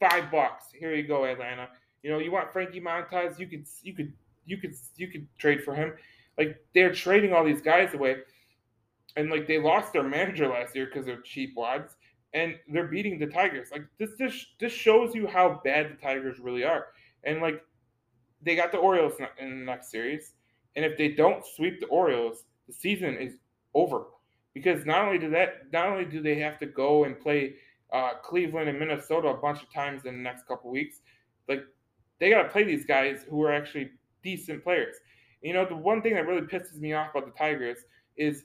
Five 0.00 0.30
bucks. 0.30 0.66
Here 0.78 0.94
you 0.94 1.06
go, 1.06 1.24
Atlanta. 1.24 1.68
You 2.02 2.10
know, 2.10 2.18
you 2.18 2.30
want 2.30 2.52
Frankie 2.52 2.80
Montas? 2.80 3.38
You 3.38 3.46
could 3.46 3.66
you 3.82 3.94
could 3.94 4.12
you 4.44 4.58
could 4.58 4.74
you 4.96 5.08
could 5.08 5.26
trade 5.38 5.62
for 5.62 5.74
him. 5.74 5.94
Like 6.36 6.60
they're 6.74 6.92
trading 6.92 7.32
all 7.32 7.44
these 7.44 7.62
guys 7.62 7.94
away 7.94 8.16
and 9.16 9.30
like 9.30 9.46
they 9.46 9.58
lost 9.58 9.92
their 9.92 10.02
manager 10.02 10.48
last 10.48 10.74
year 10.74 10.86
because 10.86 11.08
of 11.08 11.24
cheap 11.24 11.54
wads, 11.56 11.96
and 12.34 12.54
they're 12.68 12.88
beating 12.88 13.18
the 13.18 13.26
Tigers. 13.26 13.68
Like 13.72 13.84
this, 13.98 14.10
this, 14.18 14.46
this 14.60 14.72
shows 14.72 15.14
you 15.14 15.26
how 15.26 15.60
bad 15.64 15.90
the 15.90 16.02
Tigers 16.02 16.38
really 16.38 16.64
are. 16.64 16.86
And 17.24 17.40
like 17.40 17.62
they 18.42 18.54
got 18.54 18.72
the 18.72 18.78
Orioles 18.78 19.14
in 19.38 19.60
the 19.60 19.64
next 19.64 19.90
series, 19.90 20.34
and 20.76 20.84
if 20.84 20.96
they 20.96 21.08
don't 21.08 21.44
sweep 21.56 21.80
the 21.80 21.86
Orioles, 21.86 22.44
the 22.66 22.74
season 22.74 23.16
is 23.16 23.34
over. 23.74 24.04
Because 24.54 24.86
not 24.86 25.04
only 25.04 25.18
do 25.18 25.30
that, 25.30 25.70
not 25.72 25.88
only 25.88 26.04
do 26.04 26.22
they 26.22 26.36
have 26.36 26.58
to 26.60 26.66
go 26.66 27.04
and 27.04 27.18
play 27.20 27.56
uh, 27.92 28.12
Cleveland 28.22 28.68
and 28.68 28.78
Minnesota 28.78 29.28
a 29.28 29.36
bunch 29.36 29.62
of 29.62 29.72
times 29.72 30.06
in 30.06 30.14
the 30.16 30.22
next 30.22 30.46
couple 30.46 30.70
weeks, 30.70 31.00
like 31.48 31.62
they 32.18 32.30
got 32.30 32.42
to 32.42 32.48
play 32.48 32.64
these 32.64 32.86
guys 32.86 33.24
who 33.28 33.42
are 33.42 33.52
actually 33.52 33.90
decent 34.22 34.62
players. 34.64 34.96
You 35.42 35.52
know, 35.52 35.66
the 35.66 35.76
one 35.76 36.00
thing 36.02 36.14
that 36.14 36.26
really 36.26 36.46
pisses 36.46 36.78
me 36.80 36.94
off 36.94 37.10
about 37.14 37.26
the 37.26 37.38
Tigers 37.38 37.78
is 38.16 38.44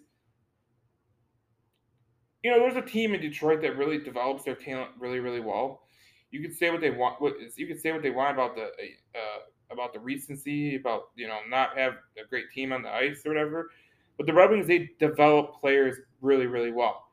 you 2.44 2.52
know, 2.52 2.60
there's 2.60 2.76
a 2.76 2.82
team 2.82 3.14
in 3.14 3.22
Detroit 3.22 3.62
that 3.62 3.78
really 3.78 4.00
develops 4.00 4.44
their 4.44 4.56
talent 4.56 4.92
really, 5.00 5.20
really 5.20 5.40
well. 5.40 5.84
You 6.32 6.42
could 6.42 6.58
say 6.58 6.70
what 6.72 6.82
they 6.82 6.92
want. 6.92 7.22
What 7.22 7.34
you 7.56 7.68
could 7.68 7.80
say 7.80 7.92
what 7.92 8.02
they 8.02 8.10
want 8.10 8.34
about 8.34 8.56
the 8.56 8.64
uh, 8.64 9.42
about 9.72 9.94
the 9.94 10.00
recency, 10.00 10.76
about 10.76 11.10
you 11.16 11.28
know 11.28 11.40
not 11.48 11.78
have 11.78 11.94
a 12.18 12.28
great 12.28 12.52
team 12.52 12.72
on 12.72 12.82
the 12.82 12.90
ice 12.90 13.22
or 13.26 13.30
whatever. 13.30 13.70
But 14.18 14.28
the 14.28 14.34
Red 14.34 14.50
Wings 14.50 14.68
they 14.68 14.92
develop 15.00 15.60
players 15.60 15.98
really, 16.22 16.48
really 16.48 16.72
well. 16.72 17.08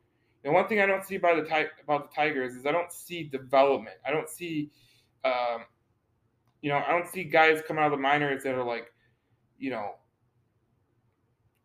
And 0.44 0.54
one 0.54 0.68
thing 0.68 0.80
I 0.80 0.87
don't 0.87 1.04
see 1.04 1.18
by 1.18 1.35
the 1.35 1.42
about 1.82 2.11
the 2.11 2.14
Tigers 2.14 2.54
is 2.54 2.64
I 2.64 2.73
don't 2.73 2.92
see 2.92 3.25
development. 3.25 3.97
I 4.06 4.12
don't 4.12 4.28
see, 4.28 4.70
um, 5.25 5.64
you 6.62 6.70
know, 6.70 6.76
I 6.76 6.92
don't 6.92 7.08
see 7.08 7.25
guys 7.25 7.61
come 7.66 7.78
out 7.78 7.87
of 7.87 7.92
the 7.92 7.99
minors 7.99 8.44
that 8.44 8.54
are 8.54 8.64
like, 8.64 8.92
you 9.58 9.70
know, 9.70 9.94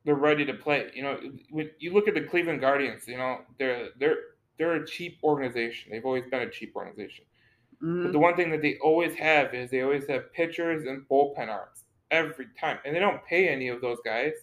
they're 0.06 0.16
ready 0.16 0.46
to 0.46 0.54
play. 0.54 0.92
You 0.94 1.04
know, 1.04 1.20
when 1.50 1.70
you 1.80 1.94
look 1.94 2.08
at 2.08 2.14
the 2.14 2.22
Cleveland 2.22 2.62
Guardians, 2.62 3.08
you 3.08 3.18
know, 3.18 3.40
they're 3.58 3.90
they're 4.00 4.18
they're 4.58 4.76
a 4.76 4.88
cheap 4.88 5.20
organization. 5.24 5.92
They've 5.92 6.06
always 6.06 6.26
been 6.30 6.42
a 6.42 6.50
cheap 6.50 6.76
organization. 6.76 7.26
Mm-hmm. 7.82 8.04
But 8.04 8.12
the 8.12 8.20
one 8.20 8.36
thing 8.36 8.52
that 8.52 8.62
they 8.62 8.78
always 8.82 9.16
have 9.16 9.54
is 9.54 9.70
they 9.70 9.82
always 9.82 10.08
have 10.08 10.32
pitchers 10.34 10.86
and 10.86 11.08
bullpen 11.10 11.50
arms 11.50 11.86
every 12.12 12.48
time, 12.60 12.80
and 12.86 12.96
they 12.96 13.00
don't 13.00 13.24
pay 13.26 13.48
any 13.50 13.70
of 13.70 13.82
those 13.82 13.98
guys. 14.06 14.34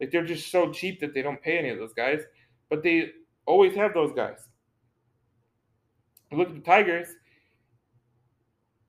Like 0.00 0.10
they're 0.10 0.24
just 0.24 0.50
so 0.50 0.72
cheap 0.72 1.00
that 1.00 1.14
they 1.14 1.22
don't 1.22 1.42
pay 1.42 1.58
any 1.58 1.70
of 1.70 1.78
those 1.78 1.94
guys, 1.94 2.22
but 2.68 2.82
they 2.82 3.10
always 3.46 3.74
have 3.74 3.94
those 3.94 4.12
guys. 4.12 4.48
Look 6.30 6.48
at 6.48 6.54
the 6.54 6.60
Tigers. 6.60 7.08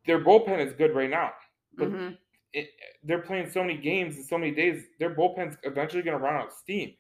Their 0.06 0.24
bullpen 0.24 0.66
is 0.66 0.74
good 0.74 0.96
right 0.96 1.10
now, 1.10 1.32
but 1.78 1.90
mm-hmm 1.90 2.14
it, 2.54 2.70
they're 3.04 3.22
playing 3.22 3.50
so 3.50 3.62
many 3.62 3.78
games 3.78 4.18
in 4.18 4.24
so 4.24 4.38
many 4.38 4.52
days, 4.52 4.84
their 5.00 5.16
bullpen's 5.16 5.58
eventually 5.64 6.04
going 6.04 6.18
to 6.18 6.24
run 6.24 6.36
out 6.36 6.48
of 6.48 6.54
steam. 6.54 6.94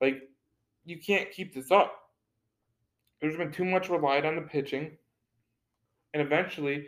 Like, 0.00 0.22
you 0.84 0.98
can't 0.98 1.30
keep 1.30 1.54
this 1.54 1.70
up. 1.70 1.94
There's 3.20 3.36
been 3.36 3.52
too 3.52 3.64
much 3.64 3.88
relied 3.88 4.24
on 4.24 4.36
the 4.36 4.42
pitching, 4.42 4.96
and 6.14 6.22
eventually, 6.22 6.86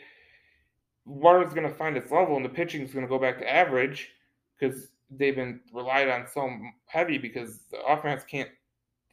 water's 1.05 1.53
going 1.53 1.69
to 1.69 1.75
find 1.75 1.97
its 1.97 2.11
level 2.11 2.37
and 2.37 2.45
the 2.45 2.51
pitching 2.51 2.83
is 2.83 2.93
going 2.93 3.05
to 3.05 3.09
go 3.09 3.19
back 3.19 3.39
to 3.39 3.51
average 3.51 4.13
because 4.59 4.89
they've 5.11 5.35
been 5.35 5.61
relied 5.73 6.09
on 6.09 6.27
so 6.33 6.49
heavy 6.87 7.19
because 7.19 7.61
the 7.71 7.81
offense 7.85 8.23
can't 8.25 8.51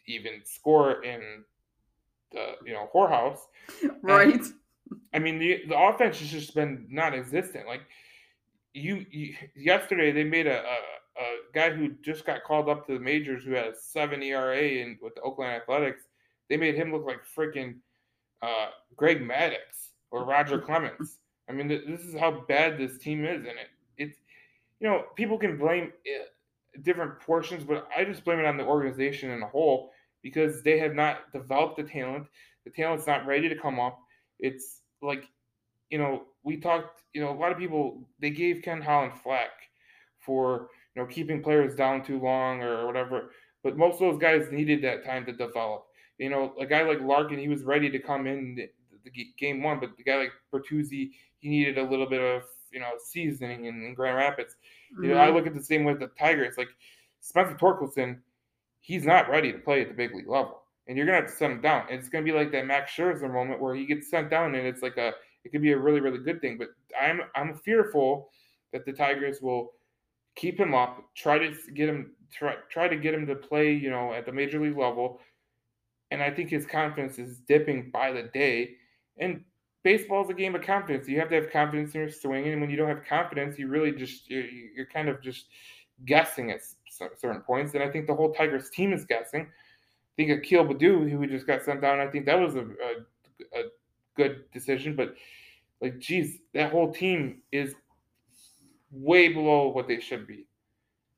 even 0.06 0.42
score 0.44 1.04
in 1.04 1.44
the 2.32 2.54
you 2.66 2.74
know 2.74 2.90
whorehouse. 2.94 3.40
Right. 4.02 4.36
And, 4.36 4.54
I 5.14 5.20
mean 5.20 5.40
the 5.40 5.64
the 5.68 5.78
offense 5.78 6.20
has 6.20 6.30
just 6.30 6.56
been 6.56 6.88
non-existent. 6.90 7.68
Like 7.68 7.82
you, 8.74 9.06
you 9.10 9.36
yesterday 9.56 10.12
they 10.12 10.24
made 10.24 10.48
a, 10.48 10.60
a, 10.60 10.78
a 11.22 11.36
guy 11.54 11.72
who 11.72 11.90
just 12.04 12.26
got 12.26 12.44
called 12.44 12.70
up 12.70 12.86
to 12.88 12.94
the 12.94 13.00
majors 13.00 13.44
who 13.44 13.52
had 13.52 13.68
a 13.68 13.76
seven 13.76 14.22
ERA 14.22 14.84
and 14.84 14.98
with 15.02 15.16
the 15.16 15.22
Oakland 15.22 15.52
Athletics. 15.52 16.04
They 16.50 16.58
made 16.58 16.76
him 16.76 16.92
look 16.92 17.06
like 17.06 17.22
freaking 17.38 17.76
uh, 18.42 18.68
Greg 18.96 19.22
Maddux 19.22 19.92
or 20.12 20.26
Roger 20.26 20.60
Clemens. 20.60 21.20
I 21.50 21.54
mean, 21.54 21.68
this 21.68 22.02
is 22.02 22.18
how 22.20 22.44
bad 22.48 22.78
this 22.78 22.98
team 22.98 23.26
is, 23.26 23.40
and 23.40 23.48
it 23.48 23.70
it's 23.98 24.18
you 24.80 24.88
know 24.88 25.06
people 25.16 25.38
can 25.38 25.58
blame 25.58 25.92
it, 26.06 26.34
different 26.84 27.20
portions, 27.20 27.64
but 27.64 27.88
I 27.96 28.04
just 28.04 28.24
blame 28.24 28.40
it 28.40 28.46
on 28.46 28.58
the 28.58 28.66
organization 28.66 29.32
in 29.32 29.42
a 29.42 29.48
whole 29.48 29.92
because 30.22 30.62
they 30.62 30.78
have 30.80 30.94
not 30.94 31.32
developed 31.32 31.78
the 31.78 31.84
talent. 31.84 32.28
The 32.66 32.72
talent's 32.72 33.08
not 33.08 33.26
ready 33.26 33.50
to 33.50 33.56
come 33.56 33.80
up. 33.80 34.00
It's 34.40 34.82
like 35.02 35.24
you 35.90 35.98
know 35.98 36.24
we 36.44 36.58
talked. 36.58 37.04
You 37.14 37.22
know, 37.22 37.32
a 37.32 37.38
lot 37.38 37.52
of 37.52 37.58
people 37.58 38.08
they 38.20 38.30
gave 38.30 38.62
Ken 38.64 38.82
Holland 38.82 39.14
flack 39.24 39.50
for 40.20 40.70
you 40.96 41.02
know 41.02 41.08
keeping 41.08 41.44
players 41.44 41.76
down 41.76 42.04
too 42.04 42.20
long 42.20 42.62
or 42.62 42.86
whatever. 42.86 43.32
But 43.64 43.78
most 43.78 43.96
of 43.96 44.00
those 44.00 44.22
guys 44.22 44.52
needed 44.52 44.82
that 44.84 45.04
time 45.04 45.26
to 45.26 45.34
develop. 45.34 45.86
You 46.18 46.30
know, 46.30 46.54
a 46.60 46.66
guy 46.66 46.84
like 46.84 47.02
Larkin, 47.02 47.38
he 47.38 47.48
was 47.48 47.64
ready 47.64 47.90
to 47.90 48.00
come 48.00 48.28
in 48.28 48.56
the, 48.56 48.70
the 49.04 49.28
game 49.38 49.62
one, 49.62 49.80
but 49.80 49.98
the 49.98 50.04
guy 50.04 50.18
like 50.18 50.32
Bertuzzi, 50.54 51.12
he 51.40 51.50
needed 51.50 51.78
a 51.78 51.84
little 51.84 52.08
bit 52.08 52.22
of 52.22 52.44
you 52.72 52.80
know 52.80 52.92
seasoning 53.04 53.66
in, 53.66 53.84
in 53.84 53.94
Grand 53.94 54.18
Rapids. 54.18 54.56
Mm-hmm. 54.94 55.04
You 55.04 55.10
know, 55.12 55.20
I 55.20 55.28
mm-hmm. 55.28 55.36
look 55.36 55.48
at 55.48 55.54
the 55.54 55.64
same 55.64 55.84
with 55.84 56.00
the 56.00 56.08
Tigers. 56.20 56.56
Like 56.58 56.70
Spencer 57.20 57.56
Torkelson, 57.56 58.20
he's 58.80 59.06
not 59.06 59.30
ready 59.30 59.52
to 59.52 59.60
play 59.60 59.82
at 59.82 59.90
the 59.90 59.94
big 59.94 60.16
league 60.16 60.30
level, 60.30 60.62
and 60.88 60.98
you're 60.98 61.06
gonna 61.06 61.20
have 61.22 61.30
to 61.30 61.36
send 61.36 61.54
him 61.54 61.62
down. 61.62 61.86
And 61.90 62.00
it's 62.00 62.10
gonna 62.10 62.26
be 62.26 62.32
like 62.32 62.52
that 62.52 62.66
Max 62.66 62.92
Scherzer 62.92 63.32
moment 63.32 63.62
where 63.62 63.76
he 63.76 63.86
gets 63.86 64.10
sent 64.10 64.30
down, 64.30 64.56
and 64.56 64.66
it's 64.66 64.82
like 64.82 64.98
a 64.98 65.14
it 65.48 65.52
could 65.52 65.62
be 65.62 65.72
a 65.72 65.78
really 65.78 66.02
really 66.02 66.20
good 66.20 66.42
thing. 66.42 66.58
But 66.58 66.70
I'm 67.02 67.22
I'm 67.36 67.56
fearful 67.56 68.30
that 68.74 68.86
the 68.86 68.92
Tigers 68.92 69.42
will 69.42 69.72
keep 70.36 70.60
him 70.60 70.74
up, 70.74 71.04
try 71.16 71.40
to 71.40 71.54
get 71.74 71.88
him 71.88 72.12
try 72.32 72.56
try 72.70 72.90
to 72.90 72.98
get 72.98 73.14
him 73.14 73.26
to 73.28 73.36
play, 73.36 73.72
you 73.72 73.90
know, 73.90 74.14
at 74.14 74.26
the 74.26 74.32
major 74.32 74.60
league 74.60 74.78
level. 74.78 75.22
And 76.12 76.22
I 76.22 76.32
think 76.32 76.50
his 76.50 76.66
confidence 76.66 77.18
is 77.18 77.40
dipping 77.40 77.92
by 77.92 78.12
the 78.12 78.24
day. 78.24 78.76
And 79.18 79.44
baseball 79.84 80.24
is 80.24 80.30
a 80.30 80.34
game 80.34 80.54
of 80.54 80.62
confidence. 80.62 81.08
You 81.08 81.20
have 81.20 81.30
to 81.30 81.36
have 81.36 81.50
confidence 81.50 81.94
in 81.96 82.02
your 82.02 82.10
swing, 82.10 82.48
and 82.48 82.60
when 82.60 82.70
you 82.70 82.76
don't 82.76 82.90
have 82.90 83.06
confidence, 83.06 83.58
you 83.58 83.70
really 83.70 83.94
just 83.94 84.30
you're, 84.30 84.46
you're 84.46 84.86
kind 84.86 85.08
of 85.08 85.22
just 85.22 85.46
guessing 86.06 86.52
at 86.52 86.60
certain 86.90 87.42
points. 87.42 87.74
And 87.74 87.82
I 87.82 87.90
think 87.90 88.06
the 88.06 88.16
whole 88.16 88.34
Tigers 88.34 88.70
team 88.70 88.92
is 88.92 89.06
guessing. 89.06 89.44
I 89.44 90.14
think 90.18 90.32
Akil 90.32 90.66
Baddoo, 90.66 91.10
who 91.10 91.26
just 91.28 91.48
got 91.48 91.64
sent 91.64 91.82
down, 91.82 92.00
I 92.00 92.08
think 92.08 92.26
that 92.26 92.40
was 92.40 92.56
a, 92.56 92.66
a, 92.66 93.60
a 93.60 93.64
good 94.16 94.44
decision. 94.52 94.96
But 94.96 95.16
like, 95.82 96.00
geez, 96.00 96.40
that 96.54 96.72
whole 96.72 96.92
team 96.92 97.42
is 97.52 97.76
way 98.92 99.30
below 99.30 99.70
what 99.70 99.88
they 99.88 100.00
should 100.00 100.28
be. 100.28 100.48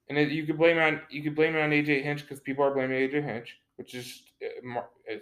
And 0.10 0.18
it, 0.18 0.32
you 0.32 0.46
could 0.46 0.58
blame 0.58 0.78
it 0.78 0.82
on 0.82 1.02
you 1.10 1.22
could 1.22 1.36
blame 1.36 1.56
it 1.56 1.62
on 1.62 1.70
AJ 1.70 2.04
Hinch 2.04 2.22
because 2.22 2.40
people 2.40 2.66
are 2.66 2.74
blaming 2.74 2.98
AJ 2.98 3.24
Hinch, 3.24 3.58
which 3.76 3.94
is 3.94 4.24
uh, 4.44 4.80
uh, 4.80 5.16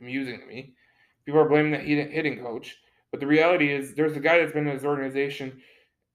amusing 0.00 0.40
to 0.40 0.46
me. 0.46 0.74
People 1.26 1.40
are 1.40 1.48
blaming 1.48 1.72
the 1.72 1.78
hitting 1.78 2.40
coach, 2.40 2.76
but 3.10 3.20
the 3.20 3.26
reality 3.26 3.72
is 3.72 3.94
there's 3.94 4.16
a 4.16 4.20
guy 4.20 4.38
that's 4.38 4.52
been 4.52 4.66
in 4.66 4.74
his 4.74 4.84
organization 4.84 5.60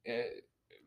uh, 0.09 0.23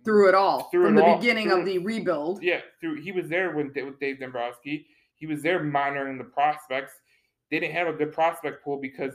through 0.05 0.29
it 0.29 0.35
all 0.35 0.65
through 0.71 0.87
from 0.87 0.97
the 0.97 1.05
all, 1.05 1.19
beginning 1.19 1.49
through, 1.49 1.61
of 1.61 1.67
the 1.67 1.79
rebuild. 1.79 2.43
Yeah, 2.43 2.61
through 2.81 3.01
he 3.01 3.13
was 3.13 3.29
there 3.29 3.55
with, 3.55 3.75
with 3.77 4.01
Dave 4.01 4.19
Dombrowski. 4.19 4.87
He 5.15 5.27
was 5.27 5.43
there 5.43 5.63
monitoring 5.63 6.19
the 6.19 6.25
prospects. 6.25 6.93
They 7.51 7.61
didn't 7.61 7.75
have 7.75 7.87
a 7.87 7.93
good 7.93 8.13
prospect 8.13 8.65
pool 8.65 8.81
because 8.81 9.15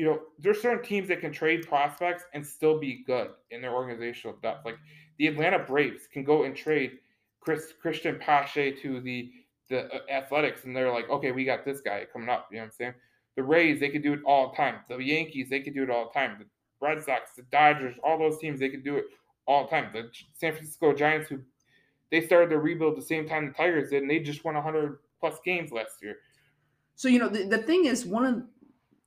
you 0.00 0.06
know 0.06 0.20
there's 0.38 0.62
certain 0.62 0.82
teams 0.82 1.08
that 1.08 1.20
can 1.20 1.30
trade 1.30 1.68
prospects 1.68 2.24
and 2.32 2.44
still 2.44 2.80
be 2.80 3.04
good 3.06 3.28
in 3.50 3.60
their 3.60 3.74
organizational 3.74 4.38
depth. 4.42 4.64
Like 4.64 4.78
the 5.18 5.26
Atlanta 5.26 5.58
Braves 5.58 6.08
can 6.10 6.24
go 6.24 6.44
and 6.44 6.56
trade 6.56 6.92
Chris 7.40 7.74
Cristian 7.84 8.18
Pache 8.18 8.80
to 8.80 9.02
the 9.02 9.30
the 9.68 9.94
uh, 9.94 9.98
Athletics, 10.10 10.64
and 10.64 10.74
they're 10.74 10.90
like, 10.90 11.10
okay, 11.10 11.32
we 11.32 11.44
got 11.44 11.66
this 11.66 11.82
guy 11.82 12.06
coming 12.10 12.30
up. 12.30 12.48
You 12.50 12.56
know 12.56 12.62
what 12.62 12.66
I'm 12.68 12.72
saying? 12.72 12.94
The 13.36 13.42
Rays, 13.42 13.78
they 13.78 13.90
could 13.90 14.02
do 14.02 14.14
it 14.14 14.20
all 14.24 14.50
the 14.50 14.56
time. 14.56 14.76
The 14.88 14.96
Yankees, 14.96 15.50
they 15.50 15.60
could 15.60 15.74
do 15.74 15.82
it 15.82 15.90
all 15.90 16.10
the 16.12 16.18
time. 16.18 16.38
The 16.38 16.46
Red 16.80 17.02
Sox, 17.02 17.32
the 17.36 17.42
Dodgers, 17.52 17.94
all 18.02 18.18
those 18.18 18.38
teams, 18.38 18.58
they 18.58 18.70
could 18.70 18.82
do 18.82 18.96
it 18.96 19.04
all 19.46 19.64
the 19.64 19.70
time. 19.70 19.90
The 19.92 20.10
San 20.32 20.54
Francisco 20.54 20.94
Giants, 20.94 21.28
who 21.28 21.40
they 22.10 22.22
started 22.24 22.50
their 22.50 22.58
rebuild 22.58 22.96
the 22.96 23.02
same 23.02 23.28
time 23.28 23.48
the 23.48 23.52
Tigers 23.52 23.90
did, 23.90 24.00
and 24.00 24.10
they 24.10 24.18
just 24.18 24.44
won 24.46 24.54
100 24.54 24.98
plus 25.20 25.36
games 25.44 25.72
last 25.72 26.02
year. 26.02 26.16
So, 26.96 27.08
you 27.08 27.18
know, 27.18 27.28
the, 27.28 27.44
the 27.44 27.58
thing 27.58 27.84
is, 27.84 28.06
one 28.06 28.24
of 28.24 28.42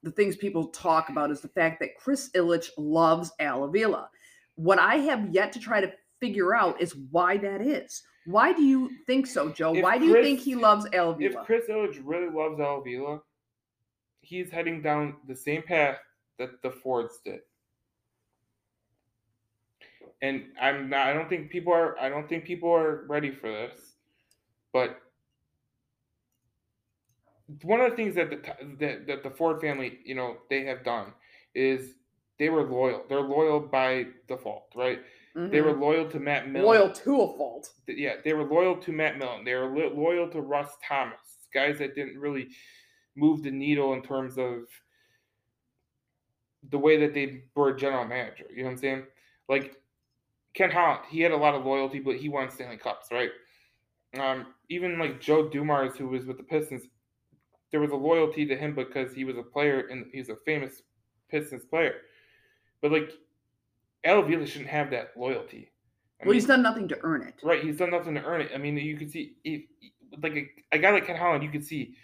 the 0.03 0.11
things 0.11 0.35
people 0.35 0.67
talk 0.67 1.09
about 1.09 1.31
is 1.31 1.41
the 1.41 1.47
fact 1.47 1.79
that 1.79 1.97
Chris 1.97 2.29
Ilitch 2.35 2.69
loves 2.77 3.31
Alavila. 3.39 4.07
What 4.55 4.77
I 4.77 4.97
have 4.97 5.33
yet 5.33 5.51
to 5.53 5.59
try 5.59 5.81
to 5.81 5.91
figure 6.19 6.53
out 6.53 6.81
is 6.81 6.95
why 7.09 7.37
that 7.37 7.61
is. 7.61 8.03
Why 8.25 8.53
do 8.53 8.63
you 8.63 8.89
think 9.05 9.27
so, 9.27 9.49
Joe? 9.49 9.75
If 9.75 9.83
why 9.83 9.97
do 9.97 10.11
Chris, 10.11 10.17
you 10.17 10.23
think 10.23 10.39
he 10.39 10.55
loves 10.55 10.85
Alavila? 10.89 11.21
If 11.21 11.35
Chris 11.45 11.65
Ilitch 11.69 12.01
really 12.03 12.29
loves 12.29 12.59
Alavila, 12.59 13.21
he's 14.21 14.49
heading 14.49 14.81
down 14.81 15.15
the 15.27 15.35
same 15.35 15.63
path 15.63 15.97
that 16.37 16.61
the 16.61 16.71
Fords 16.71 17.19
did. 17.25 17.39
And 20.21 20.43
I'm 20.61 20.89
not 20.89 21.07
I 21.07 21.13
don't 21.13 21.27
think 21.27 21.49
people 21.49 21.73
are 21.73 21.97
I 21.99 22.09
don't 22.09 22.27
think 22.29 22.45
people 22.45 22.71
are 22.71 23.05
ready 23.07 23.31
for 23.31 23.51
this. 23.51 23.95
But 24.71 25.01
one 27.63 27.81
of 27.81 27.91
the 27.91 27.97
things 27.97 28.15
that 28.15 28.29
the 28.29 28.39
that, 28.79 29.07
that 29.07 29.23
the 29.23 29.29
Ford 29.29 29.61
family, 29.61 29.99
you 30.05 30.15
know, 30.15 30.37
they 30.49 30.65
have 30.65 30.83
done 30.83 31.13
is 31.55 31.95
they 32.39 32.49
were 32.49 32.63
loyal. 32.63 33.03
They're 33.09 33.21
loyal 33.21 33.59
by 33.59 34.07
default, 34.27 34.71
right? 34.75 34.99
Mm-hmm. 35.35 35.51
They 35.51 35.61
were 35.61 35.71
mm-hmm. 35.71 35.81
loyal 35.81 36.09
to 36.09 36.19
Matt 36.19 36.49
Millen. 36.49 36.65
Loyal 36.65 36.91
to 36.91 37.21
a 37.21 37.37
fault. 37.37 37.69
Yeah, 37.87 38.15
they 38.23 38.33
were 38.33 38.43
loyal 38.43 38.77
to 38.77 38.91
Matt 38.91 39.17
Millen. 39.17 39.43
They 39.43 39.55
were 39.55 39.89
loyal 39.89 40.29
to 40.29 40.41
Russ 40.41 40.71
Thomas, 40.87 41.19
guys 41.53 41.79
that 41.79 41.95
didn't 41.95 42.19
really 42.19 42.49
move 43.15 43.43
the 43.43 43.51
needle 43.51 43.93
in 43.93 44.01
terms 44.01 44.37
of 44.37 44.63
the 46.69 46.77
way 46.77 46.97
that 46.97 47.13
they 47.13 47.43
were 47.55 47.69
a 47.69 47.77
general 47.77 48.05
manager. 48.05 48.45
You 48.49 48.63
know 48.63 48.69
what 48.69 48.71
I'm 48.71 48.77
saying? 48.77 49.03
Like 49.49 49.75
Ken 50.53 50.71
Holland, 50.71 51.01
he 51.09 51.21
had 51.21 51.31
a 51.31 51.37
lot 51.37 51.55
of 51.55 51.65
loyalty, 51.65 51.99
but 51.99 52.15
he 52.15 52.29
won 52.29 52.49
Stanley 52.49 52.77
Cups, 52.77 53.07
right? 53.11 53.31
Um, 54.19 54.47
even 54.69 54.99
like 54.99 55.19
Joe 55.19 55.49
Dumars, 55.49 55.95
who 55.95 56.07
was 56.07 56.25
with 56.25 56.37
the 56.37 56.43
Pistons, 56.43 56.83
there 57.73 57.81
was 57.81 57.91
a 57.91 57.95
loyalty 57.95 58.45
to 58.45 58.55
him 58.55 58.75
because 58.75 59.15
he 59.15 59.25
was 59.25 59.35
a 59.35 59.41
player 59.41 59.87
and 59.89 60.05
he's 60.13 60.29
a 60.29 60.35
famous 60.45 60.83
Pistons 61.27 61.65
player. 61.65 61.95
But 62.83 62.91
like 62.91 63.11
Al 64.03 64.19
Avila 64.19 64.45
shouldn't 64.45 64.69
have 64.69 64.91
that 64.91 65.13
loyalty. 65.17 65.71
I 66.21 66.25
well, 66.25 66.33
mean, 66.33 66.35
he's 66.35 66.45
done 66.45 66.61
nothing 66.61 66.87
to 66.89 66.99
earn 67.01 67.23
it. 67.23 67.33
Right, 67.41 67.63
he's 67.63 67.77
done 67.77 67.89
nothing 67.89 68.13
to 68.13 68.23
earn 68.23 68.41
it. 68.41 68.51
I 68.53 68.59
mean, 68.59 68.77
you 68.77 68.95
can 68.95 69.09
see, 69.09 69.37
if, 69.43 69.63
like 70.21 70.35
a, 70.35 70.47
a, 70.71 70.77
guy 70.77 70.91
like 70.91 71.07
Ken 71.07 71.17
Holland, 71.17 71.43
you 71.43 71.49
can 71.49 71.63
see, 71.63 71.95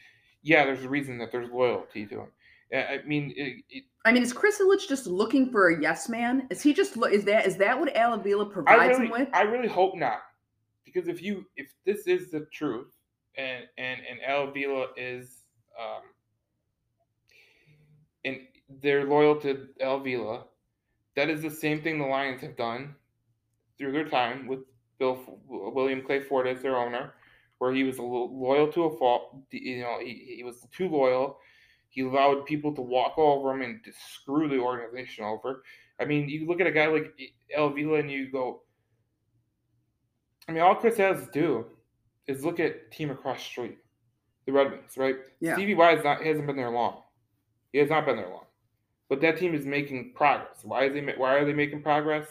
yeah, 0.42 0.66
there's 0.66 0.84
a 0.84 0.90
reason 0.90 1.20
that 1.20 1.32
there's 1.32 1.52
loyalty 1.52 2.08
to 2.08 2.22
him. 2.22 2.28
I 2.74 3.02
mean, 3.06 3.32
it, 3.38 3.64
it, 3.70 3.84
I 4.06 4.12
mean, 4.12 4.24
is 4.24 4.34
Chris 4.34 4.60
Ilitch 4.60 4.88
just 4.88 5.06
looking 5.06 5.52
for 5.52 5.70
a 5.70 5.80
yes 5.80 6.10
man? 6.10 6.48
Is 6.50 6.64
he 6.64 6.74
just 6.74 6.98
is 7.12 7.26
that 7.26 7.46
is 7.48 7.58
that 7.58 7.80
what 7.80 7.96
Al 7.96 8.14
Avila 8.14 8.46
provides 8.46 8.98
really, 8.98 9.06
him 9.06 9.12
with? 9.12 9.30
I 9.34 9.42
really 9.42 9.68
hope 9.68 9.96
not, 9.96 10.20
because 10.86 11.08
if 11.08 11.22
you 11.22 11.46
if 11.56 11.74
this 11.86 12.06
is 12.06 12.30
the 12.30 12.48
truth, 12.54 12.88
and 13.38 13.64
and 13.80 14.02
and 14.08 14.20
Al 14.24 14.50
Avila 14.50 14.88
is 14.98 15.46
um, 15.80 16.02
and 18.26 18.40
they're 18.82 19.06
loyal 19.06 19.36
to 19.42 19.68
Al 19.82 19.98
Avila, 19.98 20.44
that 21.16 21.30
is 21.30 21.42
the 21.42 21.50
same 21.50 21.82
thing 21.82 22.00
the 22.00 22.06
Lions 22.06 22.42
have 22.42 22.58
done 22.58 22.96
through 23.78 23.94
their 23.94 24.08
time 24.10 24.48
with 24.48 24.60
Bill 25.00 25.18
William 25.48 26.02
Clay 26.02 26.22
Ford 26.22 26.48
as 26.48 26.62
their 26.62 26.78
owner, 26.78 27.14
where 27.58 27.74
he 27.74 27.84
was 27.84 27.98
loyal 27.98 28.72
to 28.74 28.84
a 28.84 28.98
fault. 28.98 29.36
You 29.52 29.82
know, 29.82 30.00
he, 30.02 30.36
he 30.38 30.44
was 30.44 30.66
too 30.76 30.90
loyal. 30.90 31.40
He 31.90 32.02
allowed 32.02 32.46
people 32.46 32.76
to 32.76 32.82
walk 32.82 33.18
over 33.18 33.52
him 33.52 33.62
and 33.62 33.84
to 33.84 33.92
screw 34.14 34.48
the 34.48 34.60
organization 34.60 35.24
over. 35.24 35.64
I 36.00 36.06
mean, 36.06 36.30
you 36.30 36.46
look 36.48 36.62
at 36.62 36.68
a 36.68 36.72
guy 36.72 36.88
like 36.88 37.14
Al 37.56 37.68
Avila 37.68 38.00
and 38.00 38.12
you 38.12 38.32
go, 38.32 38.62
I 40.48 40.52
mean, 40.52 40.62
all 40.62 40.76
Chris 40.76 40.98
has 40.98 41.26
to 41.26 41.32
do 41.32 41.66
is 42.28 42.46
look 42.46 42.60
at 42.60 42.92
team 42.92 43.10
across 43.12 43.42
street, 43.42 43.78
the 44.50 44.58
Red 44.58 44.72
Wings, 44.72 44.98
right? 44.98 45.16
Yeah. 45.40 45.54
Stevie 45.54 45.76
Y 45.76 45.96
has 45.96 46.04
not 46.04 46.22
hasn't 46.22 46.48
been 46.48 46.58
there 46.58 46.70
long. 46.70 47.04
He 47.72 47.80
has 47.80 47.90
not 47.90 48.06
been 48.06 48.18
there 48.18 48.30
long, 48.30 48.46
but 49.08 49.22
that 49.22 49.38
team 49.38 49.54
is 49.54 49.66
making 49.66 50.14
progress. 50.14 50.64
Why 50.64 50.86
is 50.86 50.94
they 50.94 51.02
why 51.18 51.36
are 51.36 51.46
they 51.46 51.54
making 51.54 51.84
progress? 51.84 52.28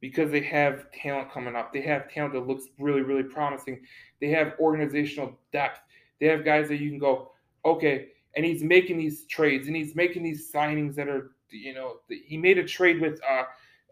Because 0.00 0.30
they 0.30 0.40
have 0.42 0.90
talent 0.92 1.30
coming 1.30 1.56
up. 1.56 1.72
They 1.72 1.82
have 1.82 2.10
talent 2.10 2.34
that 2.34 2.46
looks 2.46 2.64
really 2.78 3.02
really 3.02 3.24
promising. 3.24 3.80
They 4.20 4.28
have 4.28 4.54
organizational 4.60 5.38
depth. 5.52 5.80
They 6.20 6.26
have 6.26 6.44
guys 6.44 6.68
that 6.68 6.80
you 6.80 6.90
can 6.90 6.98
go, 6.98 7.32
okay, 7.64 8.08
and 8.36 8.44
he's 8.44 8.62
making 8.62 8.98
these 8.98 9.24
trades 9.24 9.66
and 9.66 9.74
he's 9.74 9.96
making 9.96 10.22
these 10.22 10.52
signings 10.52 10.94
that 10.94 11.08
are 11.08 11.32
You 11.50 11.74
know, 11.74 11.96
he 12.08 12.36
made 12.36 12.58
a 12.58 12.64
trade 12.64 13.00
with 13.00 13.20
uh, 13.28 13.44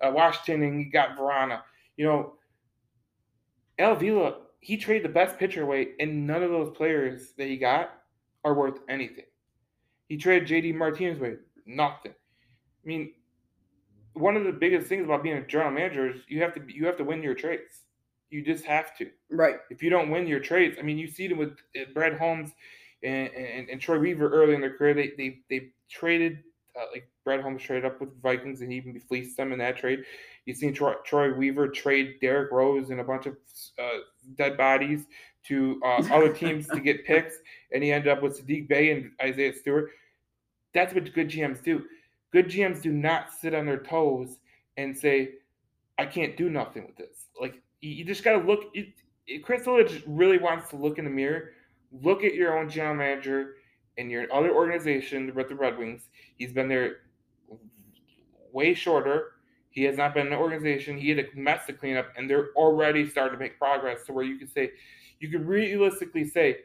uh, 0.06 0.12
Washington 0.12 0.62
and 0.62 0.78
he 0.78 0.84
got 0.86 1.16
Vrana. 1.16 1.62
You 1.96 2.06
know, 2.06 2.32
Al 3.78 3.92
Avila, 3.92 4.42
he 4.60 4.76
traded 4.76 5.04
the 5.04 5.12
best 5.12 5.38
pitcher 5.38 5.62
away, 5.62 5.90
and 6.00 6.26
none 6.26 6.42
of 6.42 6.50
those 6.50 6.76
players 6.76 7.32
that 7.38 7.46
he 7.46 7.56
got 7.56 7.90
are 8.44 8.54
worth 8.54 8.80
anything. 8.88 9.24
He 10.08 10.16
traded 10.16 10.48
JD 10.48 10.74
Martinez 10.74 11.18
away, 11.18 11.34
nothing. 11.66 12.12
I 12.12 12.86
mean, 12.86 13.12
one 14.14 14.36
of 14.36 14.44
the 14.44 14.52
biggest 14.52 14.88
things 14.88 15.04
about 15.04 15.22
being 15.22 15.36
a 15.36 15.46
general 15.46 15.70
manager 15.70 16.10
is 16.10 16.22
you 16.28 16.42
have 16.42 16.54
to 16.54 16.62
you 16.66 16.86
have 16.86 16.96
to 16.96 17.04
win 17.04 17.22
your 17.22 17.34
trades. 17.34 17.84
You 18.30 18.42
just 18.42 18.64
have 18.64 18.96
to. 18.98 19.10
Right. 19.30 19.56
If 19.70 19.82
you 19.82 19.90
don't 19.90 20.10
win 20.10 20.26
your 20.26 20.40
trades, 20.40 20.76
I 20.78 20.82
mean, 20.82 20.98
you 20.98 21.06
see 21.06 21.28
them 21.28 21.38
with 21.38 21.56
uh, 21.76 21.84
Brad 21.94 22.18
Holmes 22.18 22.50
and, 23.02 23.28
and, 23.32 23.68
and 23.70 23.80
Troy 23.80 23.98
Weaver 23.98 24.28
early 24.28 24.54
in 24.54 24.60
their 24.60 24.76
career. 24.76 24.94
They 24.94 25.12
they 25.16 25.38
they 25.48 25.68
traded 25.88 26.42
uh, 26.78 26.84
like 26.92 27.08
Brad 27.24 27.40
Holmes 27.40 27.62
traded 27.62 27.84
up 27.84 28.00
with 28.00 28.20
Vikings 28.22 28.60
and 28.60 28.70
he 28.70 28.78
even 28.78 28.98
fleeced 29.00 29.36
them 29.36 29.52
in 29.52 29.58
that 29.58 29.76
trade. 29.76 30.04
You've 30.44 30.56
seen 30.56 30.72
Troy, 30.72 30.94
Troy 31.04 31.34
Weaver 31.34 31.68
trade 31.68 32.16
Derrick 32.20 32.52
Rose 32.52 32.90
and 32.90 33.00
a 33.00 33.04
bunch 33.04 33.26
of 33.26 33.36
uh, 33.78 33.98
dead 34.36 34.56
bodies 34.56 35.06
to 35.46 35.80
uh, 35.84 36.02
other 36.12 36.32
teams 36.34 36.66
to 36.68 36.80
get 36.80 37.04
picks, 37.04 37.34
and 37.72 37.82
he 37.82 37.92
ended 37.92 38.10
up 38.10 38.22
with 38.22 38.38
Saddiq 38.38 38.68
Bey 38.68 38.92
and 38.92 39.10
Isaiah 39.22 39.52
Stewart. 39.54 39.90
That's 40.74 40.94
what 40.94 41.12
good 41.12 41.28
GMs 41.28 41.62
do. 41.62 41.82
Good 42.32 42.46
GMs 42.46 42.82
do 42.82 42.92
not 42.92 43.32
sit 43.32 43.54
on 43.54 43.66
their 43.66 43.80
toes 43.80 44.38
and 44.76 44.96
say, 44.96 45.30
"I 45.98 46.06
can't 46.06 46.36
do 46.36 46.50
nothing 46.50 46.86
with 46.86 46.96
this." 46.96 47.26
Like 47.40 47.60
you, 47.80 48.04
just 48.04 48.22
got 48.22 48.32
to 48.32 48.46
look. 48.46 48.70
It, 48.74 48.88
it, 49.26 49.44
Chris 49.44 49.66
really 50.06 50.38
wants 50.38 50.68
to 50.70 50.76
look 50.76 50.98
in 50.98 51.04
the 51.04 51.10
mirror, 51.10 51.52
look 51.90 52.24
at 52.24 52.34
your 52.34 52.58
own 52.58 52.68
general 52.68 52.94
manager 52.94 53.54
and 53.98 54.10
your 54.10 54.32
other 54.32 54.54
organization, 54.54 55.34
with 55.34 55.48
the 55.48 55.54
Red 55.54 55.76
Wings. 55.76 56.08
He's 56.36 56.52
been 56.52 56.68
there 56.68 56.98
way 58.52 58.72
shorter. 58.72 59.32
He 59.70 59.82
has 59.84 59.96
not 59.96 60.14
been 60.14 60.26
in 60.26 60.32
the 60.32 60.38
organization. 60.38 60.96
He 60.96 61.10
had 61.10 61.18
a 61.18 61.26
mess 61.34 61.66
to 61.66 61.72
clean 61.72 61.96
up, 61.96 62.06
and 62.16 62.30
they're 62.30 62.50
already 62.56 63.08
starting 63.08 63.34
to 63.34 63.38
make 63.38 63.58
progress 63.58 64.04
to 64.06 64.12
where 64.12 64.24
you 64.24 64.38
could 64.38 64.50
say, 64.50 64.70
you 65.20 65.28
could 65.28 65.46
realistically 65.46 66.24
say, 66.24 66.58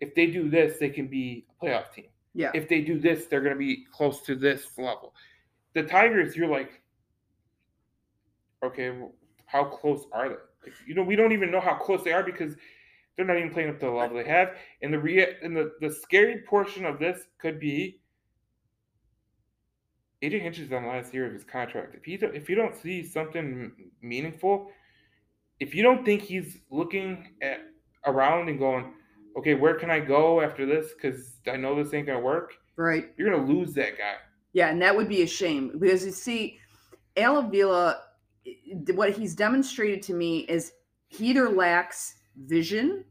if 0.00 0.14
they 0.14 0.26
do 0.26 0.48
this, 0.48 0.78
they 0.78 0.90
can 0.90 1.08
be 1.08 1.46
a 1.50 1.64
playoff 1.64 1.92
team. 1.92 2.06
Yeah. 2.34 2.50
If 2.54 2.68
they 2.68 2.82
do 2.82 2.98
this, 2.98 3.26
they're 3.26 3.40
going 3.40 3.54
to 3.54 3.58
be 3.58 3.86
close 3.90 4.20
to 4.22 4.36
this 4.36 4.66
level. 4.76 5.14
The 5.74 5.82
Tigers, 5.82 6.36
you're 6.36 6.48
like, 6.48 6.82
okay, 8.62 8.90
well, 8.90 9.12
how 9.46 9.64
close 9.64 10.04
are 10.12 10.28
they? 10.28 10.34
Like, 10.62 10.74
you 10.86 10.94
know, 10.94 11.02
we 11.02 11.16
don't 11.16 11.32
even 11.32 11.50
know 11.50 11.60
how 11.60 11.74
close 11.74 12.02
they 12.04 12.12
are 12.12 12.22
because 12.22 12.54
they're 13.16 13.26
not 13.26 13.38
even 13.38 13.50
playing 13.50 13.70
up 13.70 13.80
to 13.80 13.86
the 13.86 13.92
level 13.92 14.16
they 14.16 14.28
have. 14.28 14.56
And 14.82 14.92
the 14.92 14.98
rea- 14.98 15.36
and 15.42 15.56
the, 15.56 15.72
the 15.80 15.90
scary 15.90 16.42
portion 16.46 16.84
of 16.84 16.98
this 16.98 17.22
could 17.38 17.58
be 17.58 18.00
Adrian 20.22 20.44
Hinch 20.44 20.58
is 20.58 20.72
on 20.72 20.82
the 20.82 20.88
last 20.88 21.12
year 21.12 21.26
of 21.26 21.32
his 21.32 21.44
contract. 21.44 21.94
If 21.94 22.06
you 22.06 22.18
if 22.34 22.48
you 22.48 22.56
don't 22.56 22.74
see 22.74 23.06
something 23.06 23.72
meaningful, 24.02 24.70
if 25.60 25.74
you 25.74 25.82
don't 25.82 26.04
think 26.04 26.22
he's 26.22 26.58
looking 26.70 27.34
at 27.42 27.60
around 28.06 28.48
and 28.48 28.58
going, 28.58 28.92
okay, 29.38 29.54
where 29.54 29.74
can 29.74 29.90
I 29.90 30.00
go 30.00 30.40
after 30.40 30.66
this? 30.66 30.92
Because 30.94 31.36
I 31.50 31.56
know 31.56 31.82
this 31.82 31.92
ain't 31.94 32.06
gonna 32.06 32.20
work. 32.20 32.54
Right. 32.76 33.12
You're 33.16 33.30
gonna 33.30 33.46
lose 33.46 33.72
that 33.74 33.98
guy. 33.98 34.16
Yeah, 34.52 34.68
and 34.68 34.80
that 34.80 34.96
would 34.96 35.08
be 35.08 35.22
a 35.22 35.26
shame 35.26 35.78
because 35.78 36.04
you 36.04 36.12
see, 36.12 36.58
Al 37.16 37.38
Avila, 37.38 38.00
what 38.94 39.10
he's 39.12 39.34
demonstrated 39.34 40.02
to 40.02 40.14
me 40.14 40.40
is 40.40 40.72
he 41.08 41.26
either 41.28 41.50
lacks 41.50 42.14
vision 42.36 43.04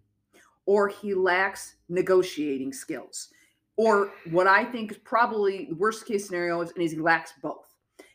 or 0.66 0.88
he 0.88 1.14
lacks 1.14 1.76
negotiating 1.90 2.74
skills. 2.74 3.30
Or 3.78 4.12
what 4.32 4.48
I 4.48 4.64
think 4.64 4.92
is 4.92 4.98
probably 5.00 5.66
the 5.66 5.76
worst 5.76 6.06
case 6.06 6.28
scenario 6.28 6.62
is, 6.62 6.72
and 6.72 6.90
he 6.90 6.98
lacks 6.98 7.34
both. 7.42 7.68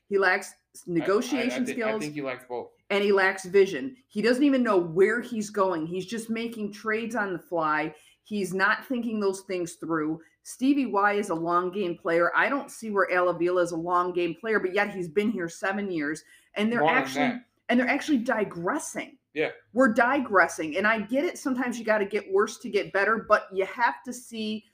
He 0.08 0.18
lacks 0.18 0.54
negotiation 0.86 1.64
I, 1.64 1.66
I, 1.66 1.70
I 1.70 1.72
skills. 1.72 1.96
I 1.96 1.98
think 1.98 2.14
he 2.14 2.22
lacks 2.22 2.44
both. 2.48 2.68
And 2.88 3.04
he 3.04 3.12
lacks 3.12 3.44
vision. 3.44 3.96
He 4.08 4.20
doesn't 4.22 4.42
even 4.42 4.62
know 4.62 4.78
where 4.78 5.20
he's 5.20 5.50
going. 5.50 5.86
He's 5.86 6.06
just 6.06 6.28
making 6.30 6.72
trades 6.72 7.14
on 7.14 7.32
the 7.32 7.38
fly. 7.38 7.94
He's 8.24 8.52
not 8.52 8.84
thinking 8.86 9.20
those 9.20 9.42
things 9.42 9.74
through. 9.74 10.20
Stevie 10.42 10.86
Y 10.86 11.12
is 11.12 11.28
a 11.28 11.34
long 11.34 11.70
game 11.70 11.96
player. 11.96 12.32
I 12.34 12.48
don't 12.48 12.70
see 12.70 12.90
where 12.90 13.12
Al 13.12 13.28
Avila 13.28 13.62
is 13.62 13.72
a 13.72 13.76
long 13.76 14.12
game 14.12 14.34
player, 14.34 14.58
but 14.58 14.74
yet 14.74 14.92
he's 14.92 15.08
been 15.08 15.30
here 15.30 15.48
seven 15.48 15.90
years, 15.90 16.24
and 16.54 16.72
they're 16.72 16.80
More 16.80 16.90
actually 16.90 17.40
and 17.68 17.78
they're 17.78 17.88
actually 17.88 18.18
digressing. 18.18 19.16
Yeah. 19.34 19.50
We're 19.72 19.92
digressing. 19.92 20.76
And 20.76 20.86
I 20.86 21.00
get 21.00 21.24
it. 21.24 21.38
Sometimes 21.38 21.78
you 21.78 21.84
got 21.84 21.98
to 21.98 22.04
get 22.04 22.30
worse 22.32 22.58
to 22.58 22.68
get 22.68 22.92
better, 22.92 23.24
but 23.28 23.46
you 23.52 23.64
have 23.66 24.02
to 24.04 24.12
see 24.12 24.64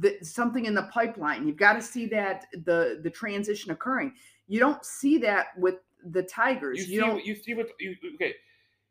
the, 0.00 0.18
something 0.22 0.66
in 0.66 0.74
the 0.74 0.82
pipeline. 0.84 1.46
You've 1.46 1.56
got 1.56 1.74
to 1.74 1.82
see 1.82 2.06
that 2.08 2.46
the 2.64 3.00
the 3.02 3.10
transition 3.10 3.70
occurring. 3.70 4.12
You 4.48 4.60
don't 4.60 4.84
see 4.84 5.16
that 5.18 5.46
with 5.56 5.76
the 6.10 6.22
Tigers. 6.24 6.78
You 6.78 6.84
You, 6.84 6.88
see, 6.88 6.96
don't. 7.06 7.14
what 7.14 7.24
you 7.26 7.34
see 7.36 7.54
what 7.54 7.68
you 7.80 7.96
okay. 8.14 8.34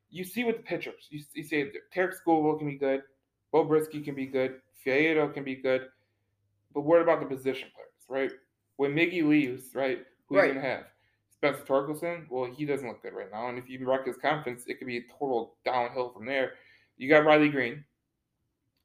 You 0.10 0.24
see 0.24 0.44
what 0.44 0.58
the 0.58 0.64
pitchers. 0.64 1.08
You, 1.10 1.22
you 1.34 1.44
say 1.44 1.72
Tarik 1.94 2.14
Skubal 2.16 2.58
can 2.58 2.68
be 2.68 2.78
good, 2.78 3.02
Beau 3.52 3.66
Brieske 3.66 4.04
can 4.04 4.16
be 4.16 4.26
good, 4.26 4.62
Faedo 4.86 5.34
can 5.34 5.44
be 5.44 5.56
good, 5.56 5.88
but 6.74 6.82
what 6.82 7.02
about 7.02 7.20
the 7.20 7.26
position 7.26 7.68
players, 7.76 8.06
right? 8.08 8.32
When 8.78 8.94
Miggy 8.94 9.24
leaves, 9.28 9.76
right? 9.76 10.06
Who 10.28 10.38
Right. 10.38 10.48
you 10.48 10.54
gonna 10.56 10.66
have? 10.66 10.86
Spencer 11.54 11.66
Torkelson. 11.66 12.26
Well, 12.30 12.46
he 12.46 12.66
doesn't 12.66 12.88
look 12.88 13.02
good 13.02 13.14
right 13.14 13.32
now, 13.32 13.50
and 13.50 13.58
if 13.58 13.70
you 13.70 13.88
wreck 13.88 14.06
his 14.06 14.18
confidence, 14.18 14.64
it 14.68 14.80
could 14.80 14.88
be 14.88 14.98
a 14.98 15.04
total 15.20 15.56
downhill 15.66 16.10
from 16.10 16.26
there. 16.26 16.54
You 16.98 17.10
got 17.10 17.26
Riley 17.26 17.50
Greene, 17.50 17.84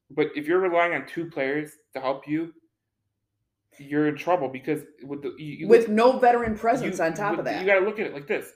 but 0.09 0.27
if 0.35 0.47
you're 0.47 0.59
relying 0.59 0.93
on 0.93 1.05
two 1.07 1.25
players 1.25 1.71
to 1.93 2.01
help 2.01 2.27
you, 2.27 2.53
you're 3.77 4.07
in 4.07 4.15
trouble 4.17 4.49
because 4.49 4.81
with 5.03 5.21
the 5.21 5.33
you, 5.37 5.53
you 5.59 5.67
with 5.67 5.87
no 5.87 6.19
veteran 6.19 6.57
presence 6.57 6.97
you- 6.97 7.03
on 7.03 7.13
top 7.13 7.39
of 7.39 7.45
that. 7.45 7.61
You 7.61 7.65
got 7.65 7.79
to 7.79 7.85
look 7.85 7.99
at 7.99 8.07
it 8.07 8.13
like 8.13 8.27
this. 8.27 8.51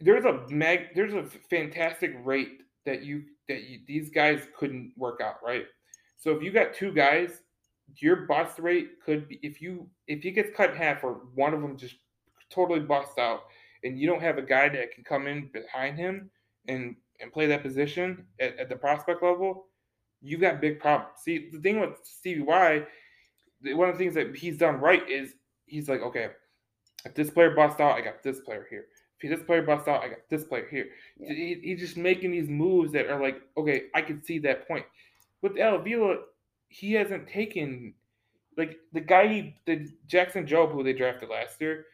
There's 0.00 0.24
a 0.24 0.46
mag. 0.48 0.94
There's 0.94 1.14
a 1.14 1.24
fantastic 1.50 2.14
rate 2.24 2.62
that 2.86 3.02
you 3.02 3.24
that 3.48 3.64
you, 3.64 3.80
these 3.86 4.10
guys 4.10 4.46
couldn't 4.56 4.92
work 4.96 5.20
out, 5.20 5.36
right? 5.44 5.66
So 6.16 6.30
if 6.30 6.42
you 6.42 6.50
got 6.50 6.72
two 6.74 6.92
guys, 6.92 7.42
your 7.96 8.26
bust 8.26 8.58
rate 8.58 9.00
could 9.04 9.28
be 9.28 9.38
if 9.42 9.60
you 9.60 9.88
if 10.06 10.22
he 10.22 10.30
gets 10.30 10.56
cut 10.56 10.70
in 10.70 10.76
half 10.76 11.04
or 11.04 11.20
one 11.34 11.52
of 11.52 11.60
them 11.60 11.76
just 11.76 11.96
totally 12.50 12.80
busts 12.80 13.18
out, 13.18 13.44
and 13.84 13.98
you 13.98 14.06
don't 14.06 14.22
have 14.22 14.38
a 14.38 14.42
guy 14.42 14.68
that 14.68 14.92
can 14.92 15.04
come 15.04 15.26
in 15.26 15.50
behind 15.52 15.98
him 15.98 16.30
and 16.66 16.96
and 17.20 17.32
play 17.32 17.46
that 17.46 17.62
position 17.62 18.24
at, 18.40 18.56
at 18.58 18.68
the 18.68 18.76
prospect 18.76 19.22
level, 19.22 19.66
you 20.20 20.38
got 20.38 20.60
big 20.60 20.78
problems. 20.78 21.18
See, 21.22 21.48
the 21.50 21.58
thing 21.58 21.80
with 21.80 21.90
Stevie 22.04 22.42
Y, 22.42 22.86
one 23.72 23.88
of 23.88 23.96
the 23.96 24.04
things 24.04 24.14
that 24.14 24.36
he's 24.36 24.56
done 24.56 24.80
right 24.80 25.08
is 25.08 25.34
he's 25.66 25.88
like, 25.88 26.00
okay, 26.00 26.28
if 27.04 27.14
this 27.14 27.30
player 27.30 27.54
busts 27.54 27.80
out, 27.80 27.96
I 27.96 28.00
got 28.00 28.22
this 28.22 28.40
player 28.40 28.66
here. 28.70 28.86
If 29.20 29.30
this 29.36 29.44
player 29.44 29.62
busts 29.62 29.88
out, 29.88 30.02
I 30.02 30.08
got 30.08 30.18
this 30.30 30.44
player 30.44 30.66
here. 30.70 30.86
Yeah. 31.18 31.32
He, 31.32 31.60
he's 31.62 31.80
just 31.80 31.96
making 31.96 32.30
these 32.30 32.48
moves 32.48 32.92
that 32.92 33.08
are 33.08 33.20
like, 33.20 33.40
okay, 33.56 33.84
I 33.94 34.02
can 34.02 34.22
see 34.22 34.38
that 34.40 34.68
point. 34.68 34.84
With 35.42 35.58
El 35.58 35.76
Avila, 35.76 36.18
he 36.68 36.92
hasn't 36.92 37.28
taken 37.28 37.94
like 38.56 38.76
the 38.92 39.00
guy 39.00 39.28
he 39.28 39.56
the 39.66 39.88
Jackson 40.06 40.46
Jobe 40.46 40.72
who 40.72 40.82
they 40.82 40.92
drafted 40.92 41.28
last 41.30 41.60
year. 41.60 41.86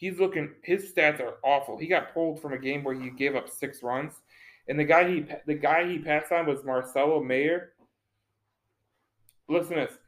He's 0.00 0.18
looking 0.18 0.48
his 0.62 0.90
stats 0.90 1.20
are 1.20 1.34
awful. 1.44 1.76
He 1.76 1.86
got 1.86 2.14
pulled 2.14 2.40
from 2.40 2.54
a 2.54 2.58
game 2.58 2.82
where 2.82 2.94
he 2.94 3.10
gave 3.10 3.36
up 3.36 3.50
six 3.50 3.82
runs, 3.82 4.14
and 4.66 4.80
the 4.80 4.84
guy 4.84 5.06
he 5.06 5.26
the 5.46 5.52
guy 5.52 5.86
he 5.86 5.98
passed 5.98 6.32
on 6.32 6.46
was 6.46 6.64
Marcelo 6.64 7.22
Mayer. 7.22 7.74
Listen 9.46 9.74
to 9.76 9.80
this. 9.82 9.98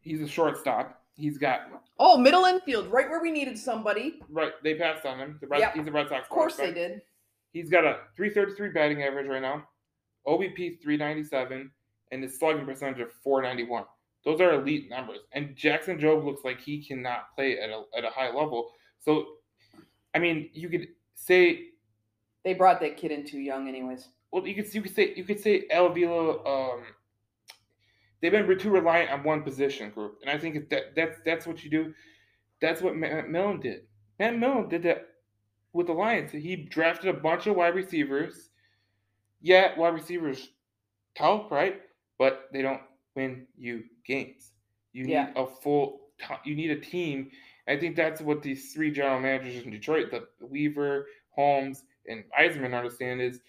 He's 0.00 0.22
a 0.22 0.28
shortstop. 0.28 1.02
He's 1.16 1.38
got 1.38 1.62
oh, 1.98 2.16
middle 2.16 2.44
infield, 2.44 2.86
right 2.92 3.10
where 3.10 3.20
we 3.20 3.32
needed 3.32 3.58
somebody. 3.58 4.20
right. 4.30 4.52
They 4.62 4.76
passed 4.76 5.04
on 5.04 5.18
him. 5.18 5.38
The 5.40 5.48
Red, 5.48 5.58
Yep. 5.60 5.74
He's 5.74 5.86
a 5.88 5.90
Red 5.90 6.08
Sox. 6.08 6.22
Of 6.22 6.28
course 6.28 6.54
they 6.54 6.72
did. 6.72 7.02
He's 7.52 7.68
got 7.68 7.84
a 7.84 7.98
333 8.16 8.68
batting 8.68 9.02
average 9.02 9.26
right 9.26 9.42
now, 9.42 9.66
OBP 10.24 10.80
397, 10.80 11.68
and 12.12 12.22
his 12.22 12.38
slugging 12.38 12.64
percentage 12.64 13.00
of 13.00 13.10
491. 13.24 13.86
Those 14.24 14.40
are 14.40 14.52
elite 14.52 14.88
numbers. 14.88 15.20
And 15.32 15.56
Jackson 15.56 15.98
Jobe 15.98 16.24
looks 16.24 16.44
like 16.44 16.60
he 16.60 16.84
cannot 16.84 17.34
play 17.34 17.58
at 17.58 17.70
a, 17.70 17.82
at 17.96 18.04
a 18.04 18.10
high 18.10 18.28
level. 18.32 18.70
So, 19.06 19.26
I 20.14 20.18
mean, 20.18 20.50
you 20.52 20.68
could 20.68 20.88
say, 21.14 21.68
They 22.44 22.54
brought 22.54 22.80
that 22.80 22.96
kid 22.96 23.12
in 23.12 23.24
too 23.24 23.38
young, 23.38 23.68
anyways. 23.68 24.08
well, 24.32 24.44
you 24.44 24.54
could 24.56 24.72
you 24.74 24.82
could 24.82 24.94
say 24.94 25.14
you 25.16 25.22
could 25.22 25.38
say 25.38 25.64
El 25.70 25.86
Avila, 25.86 26.42
um, 26.44 26.80
they've 28.20 28.32
been 28.32 28.58
too 28.58 28.70
reliant 28.70 29.10
on 29.12 29.22
one 29.22 29.42
position 29.44 29.90
group, 29.90 30.18
and 30.22 30.30
I 30.30 30.36
think 30.38 30.68
that 30.70 30.96
that's 30.96 31.18
that's 31.24 31.46
what 31.46 31.62
you 31.62 31.70
do. 31.70 31.94
That's 32.60 32.82
what 32.82 32.96
Matt 32.96 33.28
Millen 33.30 33.60
did. 33.60 33.82
Matt 34.18 34.36
Millen 34.36 34.68
did 34.68 34.82
that 34.82 35.06
with 35.72 35.86
the 35.86 35.92
Lions. 35.92 36.32
He 36.32 36.56
drafted 36.56 37.08
a 37.14 37.18
bunch 37.20 37.46
of 37.46 37.54
wide 37.54 37.76
receivers. 37.76 38.50
Yeah, 39.40 39.78
wide 39.78 39.94
receivers 39.94 40.48
help, 41.14 41.52
right? 41.52 41.80
But 42.18 42.48
they 42.52 42.62
don't 42.62 42.80
win 43.14 43.46
you 43.56 43.84
games. 44.04 44.50
You 44.92 45.04
need 45.04 45.12
Yeah. 45.12 45.30
a 45.36 45.46
full. 45.46 46.00
You 46.44 46.56
need 46.56 46.70
a 46.72 46.80
team. 46.80 47.30
I 47.68 47.76
think 47.76 47.96
that's 47.96 48.20
what 48.20 48.42
these 48.42 48.72
three 48.72 48.90
general 48.90 49.20
managers 49.20 49.64
in 49.64 49.70
Detroit, 49.70 50.10
the 50.10 50.26
Weaver, 50.46 51.06
Holmes, 51.30 51.84
and 52.06 52.24
Yzerman, 52.38 52.76
understand 52.76 53.20
is 53.20 53.40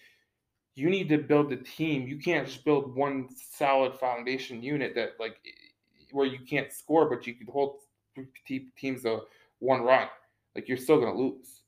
you 0.74 0.90
need 0.90 1.08
to 1.08 1.18
build 1.18 1.52
a 1.52 1.56
team. 1.56 2.06
You 2.06 2.18
can't 2.18 2.46
just 2.46 2.64
build 2.64 2.94
one 2.94 3.28
solid 3.52 3.94
foundation 3.94 4.62
unit 4.62 4.94
that 4.94 5.12
like 5.18 5.36
where 6.12 6.26
you 6.26 6.38
can't 6.48 6.72
score, 6.72 7.08
but 7.08 7.26
you 7.26 7.34
can 7.34 7.46
hold 7.46 7.80
teams 8.76 9.04
a 9.04 9.20
one 9.60 9.82
run. 9.82 10.08
Like 10.54 10.68
you're 10.68 10.76
still 10.76 11.00
gonna 11.00 11.16
lose. 11.16 11.62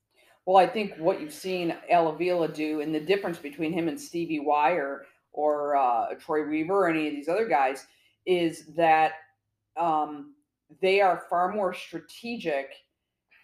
Well, 0.47 0.57
I 0.57 0.67
think 0.67 0.95
what 0.97 1.21
you've 1.21 1.33
seen 1.33 1.77
Al 1.91 2.09
Avila 2.09 2.49
do, 2.49 2.81
and 2.81 2.95
the 2.95 3.01
difference 3.01 3.39
between 3.39 3.73
him 3.73 3.89
and 3.89 4.01
Stevie 4.01 4.41
Y 4.41 4.73
or 4.73 5.07
or 5.33 5.77
uh, 5.77 6.15
Troy 6.19 6.49
Weaver 6.49 6.87
or 6.87 6.89
any 6.89 7.07
of 7.07 7.15
these 7.15 7.29
other 7.29 7.47
guys, 7.47 7.87
is 8.27 8.67
that 8.77 9.13
um, 9.77 10.35
they 10.81 11.01
are 11.01 11.25
far 11.29 11.53
more 11.53 11.75
strategic 11.75 12.73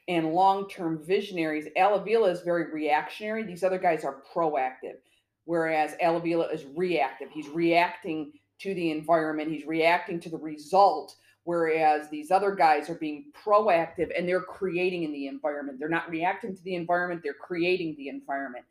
and 0.09 0.33
long-term 0.33 1.05
visionaries. 1.05 1.67
Alavila 1.77 2.31
is 2.31 2.41
very 2.43 2.73
reactionary. 2.73 3.43
These 3.43 3.65
other 3.65 3.79
guys 3.79 4.05
are 4.05 4.23
proactive, 4.33 4.99
whereas 5.45 5.95
Alavila 6.03 6.53
is 6.53 6.65
reactive. 6.77 7.29
He's 7.31 7.49
reacting 7.49 8.33
to 8.61 8.75
the 8.75 8.91
environment. 8.91 9.51
He's 9.51 9.67
reacting 9.67 10.21
to 10.21 10.31
the 10.31 10.39
result. 10.39 11.17
Whereas 11.45 12.09
these 12.09 12.33
other 12.33 12.53
guys 12.53 12.91
are 12.91 12.97
being 12.97 13.27
proactive 13.33 14.11
and 14.17 14.29
they're 14.29 14.41
creating 14.41 15.05
in 15.05 15.13
the 15.13 15.29
environment. 15.29 15.79
They're 15.79 15.89
not 15.89 16.11
reacting 16.11 16.57
to 16.57 16.63
the 16.65 16.75
environment, 16.75 17.21
they're 17.23 17.35
creating 17.35 17.95
the 17.97 18.09
environment. 18.09 18.65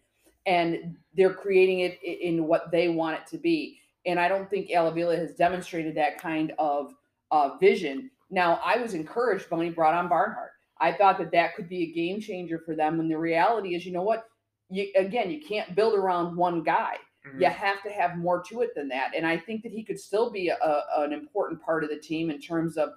And 0.46 0.98
they're 1.15 1.34
creating 1.34 1.80
it 1.80 2.04
in 2.04 2.46
what 2.46 2.72
they 2.72 2.89
want 2.89 3.18
it 3.18 3.26
to 3.28 3.38
be. 3.38 3.80
And 4.06 4.20
I 4.20 4.28
don't 4.28 4.50
think 4.50 4.70
Alavila 4.70 5.18
has 5.18 5.34
demonstrated 5.36 5.96
that 5.96 6.20
kind 6.20 6.54
of 6.60 6.94
uh, 7.32 7.58
vision. 7.60 8.12
Now, 8.29 8.59
I 8.63 8.77
was 8.77 8.93
encouraged 8.93 9.49
when 9.49 9.61
he 9.61 9.69
brought 9.69 9.93
on 9.93 10.09
Barnhart. 10.09 10.51
I 10.79 10.91
thought 10.91 11.17
that 11.19 11.31
that 11.31 11.55
could 11.55 11.69
be 11.69 11.83
a 11.83 11.93
game 11.93 12.19
changer 12.19 12.59
for 12.65 12.75
them. 12.75 12.99
And 12.99 13.09
the 13.09 13.17
reality 13.17 13.75
is, 13.75 13.85
you 13.85 13.93
know 13.93 14.03
what? 14.03 14.25
You, 14.69 14.91
again, 14.95 15.31
you 15.31 15.41
can't 15.41 15.75
build 15.75 15.93
around 15.93 16.35
one 16.35 16.63
guy. 16.63 16.95
Mm-hmm. 17.27 17.41
You 17.41 17.49
have 17.49 17.81
to 17.83 17.89
have 17.89 18.17
more 18.17 18.43
to 18.49 18.61
it 18.61 18.71
than 18.75 18.89
that. 18.89 19.11
And 19.15 19.25
I 19.25 19.38
think 19.38 19.63
that 19.63 19.71
he 19.71 19.83
could 19.83 19.99
still 19.99 20.31
be 20.31 20.49
a, 20.49 20.81
an 20.97 21.13
important 21.13 21.61
part 21.61 21.83
of 21.83 21.89
the 21.89 21.99
team 21.99 22.29
in 22.29 22.39
terms 22.39 22.77
of 22.77 22.89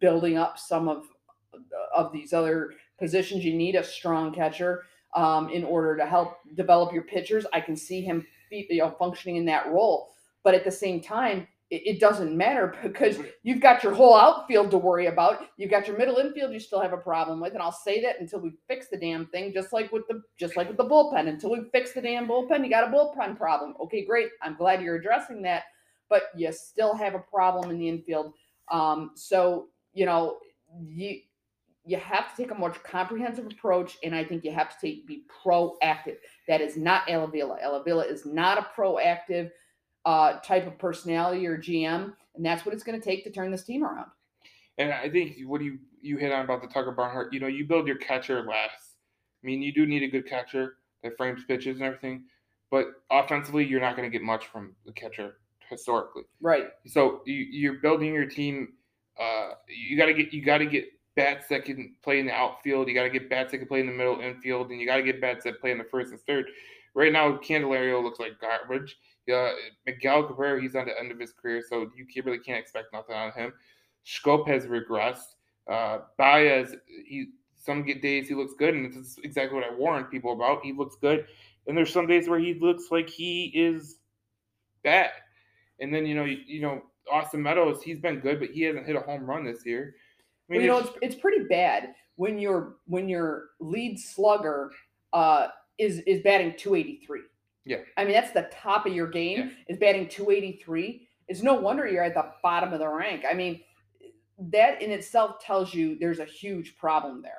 building 0.00 0.36
up 0.36 0.58
some 0.58 0.88
of 0.88 1.06
of 1.96 2.12
these 2.12 2.32
other 2.32 2.72
positions. 2.98 3.44
You 3.44 3.54
need 3.54 3.76
a 3.76 3.84
strong 3.84 4.32
catcher 4.32 4.82
um, 5.14 5.48
in 5.50 5.64
order 5.64 5.96
to 5.96 6.04
help 6.04 6.38
develop 6.54 6.92
your 6.92 7.04
pitchers. 7.04 7.46
I 7.52 7.60
can 7.60 7.76
see 7.76 8.00
him 8.00 8.26
you 8.50 8.78
know 8.78 8.90
functioning 8.98 9.36
in 9.36 9.44
that 9.46 9.68
role. 9.68 10.10
But 10.42 10.54
at 10.54 10.64
the 10.64 10.70
same 10.70 11.00
time, 11.00 11.46
it, 11.82 12.00
doesn't 12.00 12.36
matter 12.36 12.74
because 12.82 13.18
you've 13.42 13.60
got 13.60 13.82
your 13.82 13.94
whole 13.94 14.14
outfield 14.14 14.70
to 14.70 14.78
worry 14.78 15.06
about. 15.06 15.44
You've 15.56 15.70
got 15.70 15.86
your 15.86 15.96
middle 15.96 16.16
infield 16.16 16.52
you 16.52 16.60
still 16.60 16.80
have 16.80 16.92
a 16.92 16.98
problem 16.98 17.40
with, 17.40 17.54
and 17.54 17.62
I'll 17.62 17.72
say 17.72 18.02
that 18.02 18.20
until 18.20 18.40
we 18.40 18.52
fix 18.68 18.88
the 18.88 18.96
damn 18.96 19.26
thing, 19.26 19.52
just 19.52 19.72
like 19.72 19.92
with 19.92 20.06
the 20.08 20.22
just 20.38 20.56
like 20.56 20.68
with 20.68 20.76
the 20.76 20.84
bullpen. 20.84 21.28
Until 21.28 21.50
we 21.50 21.62
fix 21.72 21.92
the 21.92 22.02
damn 22.02 22.26
bullpen, 22.28 22.64
you 22.64 22.70
got 22.70 22.88
a 22.88 22.92
bullpen 22.94 23.36
problem. 23.36 23.74
Okay, 23.82 24.04
great. 24.04 24.28
I'm 24.42 24.56
glad 24.56 24.82
you're 24.82 24.96
addressing 24.96 25.42
that, 25.42 25.64
but 26.08 26.24
you 26.36 26.52
still 26.52 26.94
have 26.94 27.14
a 27.14 27.18
problem 27.18 27.70
in 27.70 27.78
the 27.78 27.88
infield. 27.88 28.32
Um, 28.70 29.12
so 29.14 29.66
you 29.92 30.06
know 30.06 30.38
you 30.86 31.20
you 31.86 31.98
have 31.98 32.34
to 32.34 32.42
take 32.42 32.50
a 32.50 32.54
more 32.54 32.70
comprehensive 32.70 33.46
approach, 33.46 33.98
and 34.02 34.14
I 34.14 34.24
think 34.24 34.44
you 34.44 34.52
have 34.52 34.70
to 34.70 34.86
take 34.86 35.06
be 35.06 35.24
proactive. 35.44 36.16
That 36.48 36.60
is 36.60 36.76
not 36.76 37.08
Al 37.10 37.24
Avila. 37.24 37.58
Alavila 37.64 38.10
is 38.10 38.24
not 38.24 38.58
a 38.58 38.66
proactive 38.80 39.50
uh, 40.06 40.38
type 40.40 40.66
of 40.66 40.78
personality 40.78 41.46
or 41.46 41.56
GM, 41.56 42.12
and 42.34 42.44
that's 42.44 42.64
what 42.64 42.74
it's 42.74 42.84
going 42.84 43.00
to 43.00 43.04
take 43.04 43.24
to 43.24 43.30
turn 43.30 43.50
this 43.50 43.64
team 43.64 43.84
around. 43.84 44.06
And 44.78 44.92
I 44.92 45.08
think 45.08 45.36
what 45.46 45.62
you 45.62 45.78
you 46.00 46.16
hit 46.18 46.32
on 46.32 46.44
about 46.44 46.60
the 46.60 46.68
Tucker 46.68 46.92
Barnhart, 46.92 47.32
you 47.32 47.40
know, 47.40 47.46
you 47.46 47.66
build 47.66 47.86
your 47.86 47.96
catcher 47.96 48.42
last. 48.42 48.96
I 49.42 49.46
mean, 49.46 49.62
you 49.62 49.72
do 49.72 49.86
need 49.86 50.02
a 50.02 50.08
good 50.08 50.26
catcher 50.26 50.76
that 51.02 51.16
frames 51.16 51.44
pitches 51.46 51.76
and 51.76 51.84
everything, 51.84 52.24
but 52.70 52.86
offensively, 53.10 53.64
you're 53.64 53.80
not 53.80 53.96
going 53.96 54.10
to 54.10 54.12
get 54.12 54.24
much 54.24 54.46
from 54.46 54.74
the 54.84 54.92
catcher 54.92 55.36
historically. 55.70 56.24
Right. 56.40 56.68
So 56.86 57.22
you, 57.24 57.34
you're 57.34 57.74
building 57.74 58.12
your 58.12 58.26
team. 58.26 58.74
Uh, 59.18 59.50
you 59.68 59.96
got 59.96 60.06
to 60.06 60.14
get 60.14 60.32
you 60.32 60.44
got 60.44 60.58
to 60.58 60.66
get 60.66 60.86
bats 61.16 61.46
that 61.48 61.64
can 61.64 61.94
play 62.02 62.18
in 62.18 62.26
the 62.26 62.32
outfield. 62.32 62.88
You 62.88 62.94
got 62.94 63.04
to 63.04 63.10
get 63.10 63.30
bats 63.30 63.52
that 63.52 63.58
can 63.58 63.68
play 63.68 63.80
in 63.80 63.86
the 63.86 63.92
middle 63.92 64.20
infield, 64.20 64.70
and 64.70 64.80
you 64.80 64.86
got 64.86 64.96
to 64.96 65.02
get 65.02 65.20
bats 65.20 65.44
that 65.44 65.60
play 65.60 65.70
in 65.70 65.78
the 65.78 65.84
first 65.84 66.10
and 66.10 66.20
third. 66.22 66.46
Right 66.94 67.12
now, 67.12 67.36
Candelario 67.38 68.02
looks 68.02 68.20
like 68.20 68.40
garbage. 68.40 68.96
Yeah, 69.26 69.52
Miguel 69.86 70.24
Cabrera, 70.24 70.60
he's 70.60 70.76
on 70.76 70.86
the 70.86 70.98
end 70.98 71.10
of 71.10 71.18
his 71.18 71.32
career, 71.32 71.62
so 71.66 71.90
you 71.96 72.06
really 72.24 72.38
can't 72.38 72.58
expect 72.58 72.92
nothing 72.92 73.14
out 73.14 73.28
of 73.28 73.34
him. 73.34 73.52
Schoop 74.04 74.46
has 74.48 74.66
regressed. 74.66 75.36
Uh, 75.70 76.00
Baez, 76.18 76.76
he 77.06 77.28
some 77.64 77.84
days 77.84 78.28
he 78.28 78.34
looks 78.34 78.52
good, 78.58 78.74
and 78.74 78.86
this 78.86 78.96
is 78.96 79.18
exactly 79.24 79.56
what 79.56 79.64
I 79.64 79.74
warned 79.74 80.10
people 80.10 80.32
about. 80.32 80.62
He 80.62 80.72
looks 80.72 80.96
good, 81.00 81.26
and 81.66 81.76
there's 81.76 81.92
some 81.92 82.06
days 82.06 82.28
where 82.28 82.38
he 82.38 82.54
looks 82.54 82.90
like 82.90 83.08
he 83.08 83.50
is 83.54 83.96
bad. 84.82 85.10
And 85.80 85.92
then 85.92 86.04
you 86.04 86.14
know, 86.14 86.24
you, 86.24 86.38
you 86.46 86.60
know, 86.60 86.82
Austin 87.10 87.42
Meadows, 87.42 87.82
he's 87.82 87.98
been 87.98 88.20
good, 88.20 88.40
but 88.40 88.50
he 88.50 88.62
hasn't 88.62 88.86
hit 88.86 88.96
a 88.96 89.00
home 89.00 89.24
run 89.24 89.44
this 89.44 89.64
year. 89.64 89.94
I 90.50 90.52
mean, 90.52 90.60
well, 90.60 90.78
you 90.78 90.84
know, 90.84 90.88
it's, 90.88 90.98
it's 91.00 91.14
pretty 91.14 91.44
bad 91.44 91.94
when 92.16 92.38
your 92.38 92.76
when 92.86 93.08
your 93.08 93.46
lead 93.60 93.98
slugger 93.98 94.70
uh, 95.14 95.48
is 95.78 96.00
is 96.00 96.22
batting 96.22 96.54
283. 96.58 97.20
Yeah. 97.64 97.78
I 97.96 98.04
mean, 98.04 98.12
that's 98.12 98.32
the 98.32 98.50
top 98.52 98.86
of 98.86 98.92
your 98.92 99.08
game 99.08 99.38
yeah. 99.38 99.50
is 99.68 99.78
batting 99.78 100.08
283. 100.08 101.08
It's 101.28 101.42
no 101.42 101.54
wonder 101.54 101.86
you're 101.86 102.04
at 102.04 102.14
the 102.14 102.30
bottom 102.42 102.72
of 102.72 102.78
the 102.78 102.88
rank. 102.88 103.24
I 103.28 103.34
mean, 103.34 103.60
that 104.38 104.82
in 104.82 104.90
itself 104.90 105.40
tells 105.40 105.72
you 105.72 105.98
there's 105.98 106.18
a 106.18 106.24
huge 106.24 106.76
problem 106.76 107.22
there. 107.22 107.32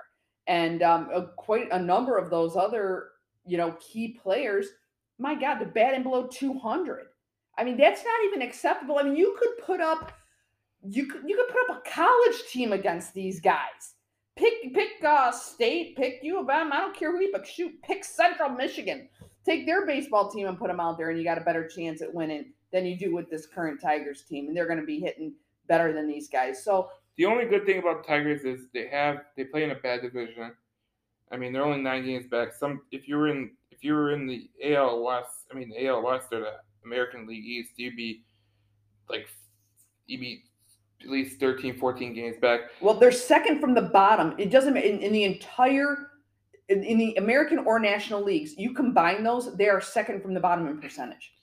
And 0.47 0.81
um, 0.81 1.09
a, 1.13 1.27
quite 1.37 1.71
a 1.71 1.79
number 1.79 2.17
of 2.17 2.29
those 2.29 2.55
other, 2.55 3.09
you 3.45 3.57
know, 3.57 3.75
key 3.79 4.19
players, 4.21 4.67
my 5.19 5.35
God, 5.35 5.59
they're 5.59 5.67
batting 5.67 6.03
below 6.03 6.27
200. 6.27 7.05
I 7.57 7.63
mean, 7.63 7.77
that's 7.77 8.03
not 8.03 8.25
even 8.25 8.41
acceptable. 8.41 8.97
I 8.97 9.03
mean, 9.03 9.15
you 9.15 9.35
could 9.39 9.65
put 9.65 9.79
up, 9.79 10.11
you 10.87 11.07
could 11.07 11.21
you 11.25 11.35
could 11.35 11.47
put 11.47 11.69
up 11.69 11.83
a 11.85 11.89
college 11.89 12.43
team 12.51 12.73
against 12.73 13.13
these 13.13 13.39
guys. 13.39 13.93
Pick 14.35 14.73
pick 14.73 14.89
uh, 15.03 15.31
state, 15.31 15.95
pick 15.95 16.19
U 16.21 16.39
of 16.39 16.49
M. 16.49 16.73
I 16.73 16.79
don't 16.79 16.95
care 16.95 17.11
who 17.11 17.21
you 17.21 17.31
pick. 17.31 17.45
Shoot, 17.45 17.81
pick 17.81 18.03
Central 18.03 18.49
Michigan 18.49 19.07
take 19.45 19.65
their 19.65 19.85
baseball 19.85 20.29
team 20.29 20.47
and 20.47 20.57
put 20.57 20.67
them 20.67 20.79
out 20.79 20.97
there, 20.97 21.09
and 21.09 21.17
you 21.17 21.23
got 21.23 21.37
a 21.37 21.41
better 21.41 21.67
chance 21.67 22.01
at 22.01 22.13
winning 22.13 22.51
than 22.71 22.85
you 22.85 22.97
do 22.97 23.13
with 23.13 23.29
this 23.29 23.45
current 23.45 23.79
Tigers 23.81 24.23
team. 24.23 24.47
And 24.47 24.57
they're 24.57 24.67
going 24.67 24.79
to 24.79 24.85
be 24.85 24.99
hitting 24.99 25.33
better 25.67 25.93
than 25.93 26.07
these 26.07 26.27
guys. 26.27 26.63
So 26.63 26.89
the 27.17 27.25
only 27.25 27.45
good 27.45 27.65
thing 27.65 27.79
about 27.79 28.03
the 28.03 28.07
Tigers 28.07 28.43
is 28.43 28.67
they 28.73 28.87
have 28.87 29.21
they 29.37 29.45
play 29.45 29.63
in 29.63 29.71
a 29.71 29.75
bad 29.75 30.01
division. 30.01 30.51
I 31.31 31.37
mean, 31.37 31.53
they're 31.53 31.65
only 31.65 31.81
nine 31.81 32.05
games 32.05 32.27
back. 32.27 32.53
Some 32.53 32.81
if 32.91 33.07
you 33.07 33.17
were 33.17 33.29
in 33.29 33.51
if 33.71 33.83
you 33.83 33.93
were 33.93 34.11
in 34.11 34.27
the 34.27 34.49
AL 34.63 35.03
West, 35.03 35.45
I 35.51 35.55
mean 35.55 35.69
the 35.69 35.87
AL 35.87 36.03
West 36.03 36.27
or 36.31 36.41
the 36.41 36.53
American 36.83 37.27
League 37.27 37.45
East, 37.45 37.71
you'd 37.77 37.95
be 37.95 38.23
like 39.09 39.27
you'd 40.07 40.21
be 40.21 40.43
at 41.01 41.09
least 41.09 41.39
13, 41.39 41.77
14 41.77 42.13
games 42.13 42.37
back. 42.41 42.61
Well, 42.81 42.95
they're 42.95 43.11
second 43.11 43.59
from 43.59 43.73
the 43.73 43.81
bottom. 43.81 44.33
It 44.37 44.49
doesn't 44.49 44.75
in, 44.77 44.99
in 44.99 45.11
the 45.11 45.23
entire 45.23 46.11
in, 46.69 46.83
in, 46.83 46.97
the 46.97 47.15
American 47.15 47.59
or 47.59 47.79
National 47.79 48.23
Leagues, 48.23 48.57
you 48.57 48.73
combine 48.73 49.23
those, 49.23 49.55
they 49.55 49.69
are 49.69 49.81
second 49.81 50.21
from 50.21 50.33
the 50.33 50.39
bottom 50.39 50.67
in 50.67 50.79
percentage. 50.79 51.33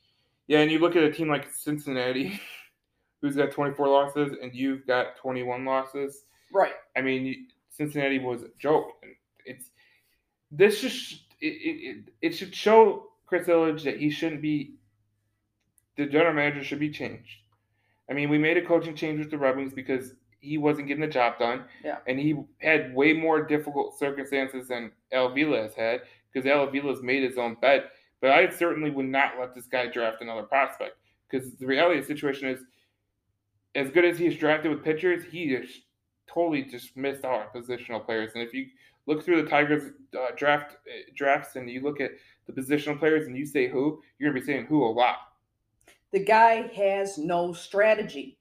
Yeah, 0.49 0.61
and 0.61 0.71
you 0.71 0.79
look 0.79 0.97
at 0.97 1.05
a 1.05 1.13
team 1.13 1.29
like 1.29 1.53
Cincinnati, 1.53 2.41
who's 3.21 3.37
got 3.37 3.53
24 3.53 3.89
losses, 3.89 4.37
and 4.43 4.55
you've 4.55 4.87
got 4.87 5.17
21 5.17 5.65
losses. 5.65 6.25
Right. 6.53 6.73
I 6.97 7.01
mean, 7.01 7.49
Cincinnati 7.71 8.19
was 8.19 8.43
a 8.43 8.49
joke. 8.59 8.93
It's 9.47 9.71
this 10.51 10.81
just 10.81 11.23
it, 11.41 11.47
it, 11.47 12.05
it 12.21 12.31
should 12.35 12.55
show 12.55 13.09
Chris 13.27 13.47
Ilitch 13.47 13.85
that 13.85 13.99
he 13.99 14.11
shouldn't 14.11 14.43
be. 14.43 14.75
The 15.97 16.07
general 16.07 16.35
manager 16.35 16.65
should 16.65 16.81
be 16.81 16.91
changed. 16.91 17.43
I 18.11 18.15
mean, 18.15 18.29
we 18.31 18.39
made 18.39 18.57
a 18.57 18.65
coaching 18.65 18.95
change 18.95 19.19
with 19.19 19.31
the 19.31 19.39
Red 19.39 19.57
Wings 19.57 19.73
because 19.73 20.15
he 20.43 20.59
wasn't 20.59 20.89
getting 20.89 21.01
the 21.01 21.07
job 21.07 21.39
done. 21.39 21.65
Yeah. 21.83 21.99
And 22.07 22.19
he 22.19 22.37
had 22.59 22.95
way 22.95 23.13
more 23.13 23.43
difficult 23.47 23.99
circumstances 23.99 24.69
than 24.69 24.91
Al 25.13 25.29
Avila 25.29 25.63
has 25.63 25.75
had 25.75 26.03
because 26.31 26.49
Al 26.51 26.69
Avila's 26.69 27.03
made 27.03 27.23
his 27.23 27.39
own 27.39 27.55
bed. 27.55 27.85
But 28.21 28.33
I 28.33 28.49
certainly 28.51 28.91
would 28.91 29.07
not 29.07 29.35
let 29.41 29.55
this 29.55 29.67
guy 29.67 29.87
draft 29.87 30.21
another 30.21 30.43
prospect 30.43 30.97
because 31.31 31.55
the 31.55 31.67
reality 31.67 32.01
of 32.01 32.07
the 32.07 32.15
situation 32.15 32.49
is, 32.49 32.61
as 33.75 33.91
good 33.91 34.05
as 34.05 34.19
he's 34.19 34.37
drafted 34.37 34.71
with 34.71 34.85
pitchers, 34.85 35.25
he 35.25 35.49
just 35.49 35.81
totally 36.27 36.63
just 36.63 36.97
missed 36.97 37.25
out 37.25 37.47
on 37.55 37.63
positional 37.63 38.05
players. 38.05 38.33
And 38.35 38.43
if 38.43 38.53
you 38.53 38.67
look 39.07 39.25
through 39.25 39.43
the 39.43 39.49
Tigers 39.49 39.93
uh, 40.15 40.35
draft 40.37 40.75
uh, 40.75 41.11
drafts 41.17 41.57
and 41.57 41.71
you 41.71 41.83
look 41.83 42.01
at 42.01 42.11
the 42.47 42.53
positional 42.53 42.99
players 42.99 43.27
and 43.27 43.37
you 43.37 43.47
say 43.47 43.69
who, 43.69 44.03
you're 44.19 44.31
gonna 44.31 44.41
be 44.41 44.47
saying 44.47 44.67
who 44.67 44.85
a 44.85 44.91
lot. 44.91 45.17
The 46.11 46.25
guy 46.25 46.71
has 46.75 47.17
no 47.17 47.53
strategy 47.53 48.39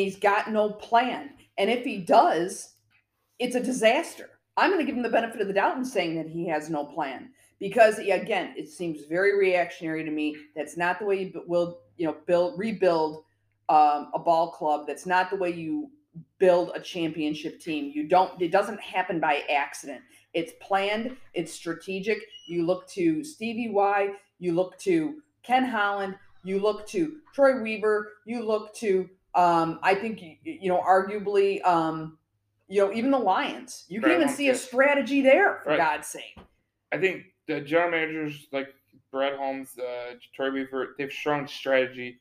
he's 0.00 0.18
got 0.18 0.50
no 0.50 0.70
plan. 0.70 1.30
And 1.58 1.70
if 1.70 1.84
he 1.84 1.98
does, 1.98 2.74
it's 3.38 3.56
a 3.56 3.62
disaster. 3.62 4.30
I'm 4.56 4.70
going 4.70 4.80
to 4.80 4.86
give 4.86 4.96
him 4.96 5.02
the 5.02 5.08
benefit 5.08 5.40
of 5.40 5.48
the 5.48 5.54
doubt 5.54 5.76
in 5.76 5.84
saying 5.84 6.16
that 6.16 6.28
he 6.28 6.46
has 6.48 6.68
no 6.68 6.84
plan 6.84 7.30
because 7.62 7.98
again, 7.98 8.52
it 8.56 8.68
seems 8.68 9.04
very 9.08 9.38
reactionary 9.38 10.02
to 10.04 10.10
me. 10.10 10.36
That's 10.56 10.76
not 10.76 10.98
the 10.98 11.04
way 11.04 11.22
you 11.22 11.44
will, 11.46 11.78
you 11.96 12.06
know, 12.06 12.16
build 12.26 12.58
rebuild 12.58 13.22
um, 13.68 14.10
a 14.14 14.18
ball 14.18 14.50
club. 14.50 14.84
That's 14.88 15.06
not 15.06 15.30
the 15.30 15.36
way 15.36 15.50
you 15.50 15.88
build 16.38 16.72
a 16.74 16.80
championship 16.80 17.60
team. 17.60 17.92
You 17.94 18.08
don't. 18.08 18.42
It 18.42 18.50
doesn't 18.50 18.80
happen 18.80 19.20
by 19.20 19.44
accident. 19.48 20.00
It's 20.34 20.52
planned. 20.60 21.16
It's 21.34 21.52
strategic. 21.52 22.18
You 22.48 22.66
look 22.66 22.88
to 22.88 23.22
Stevie 23.22 23.70
Y. 23.70 24.10
You 24.40 24.54
look 24.54 24.76
to 24.80 25.22
Ken 25.44 25.64
Holland. 25.64 26.16
You 26.42 26.58
look 26.58 26.88
to 26.88 27.18
Troy 27.32 27.62
Weaver. 27.62 28.14
You 28.26 28.44
look 28.44 28.74
to 28.76 29.08
um, 29.34 29.78
I 29.82 29.94
think 29.94 30.22
you 30.44 30.68
know, 30.68 30.80
arguably, 30.80 31.64
um, 31.66 32.18
You 32.68 32.86
know, 32.86 32.92
even 32.92 33.10
the 33.10 33.18
Lions. 33.18 33.84
You 33.88 34.00
can't 34.00 34.14
even 34.14 34.28
see 34.28 34.48
a 34.48 34.54
strategy 34.54 35.20
there, 35.20 35.60
for 35.62 35.70
Right. 35.70 35.78
God's 35.78 36.08
sake. 36.08 36.36
I 36.90 36.98
think 36.98 37.24
the 37.46 37.60
general 37.60 37.90
managers 37.90 38.46
like 38.52 38.68
Brad 39.10 39.34
Holmes, 39.36 39.78
uh, 39.78 40.14
Troy 40.34 40.50
Weaver, 40.50 40.94
they've 40.96 41.12
shown 41.12 41.46
strategy, 41.46 42.18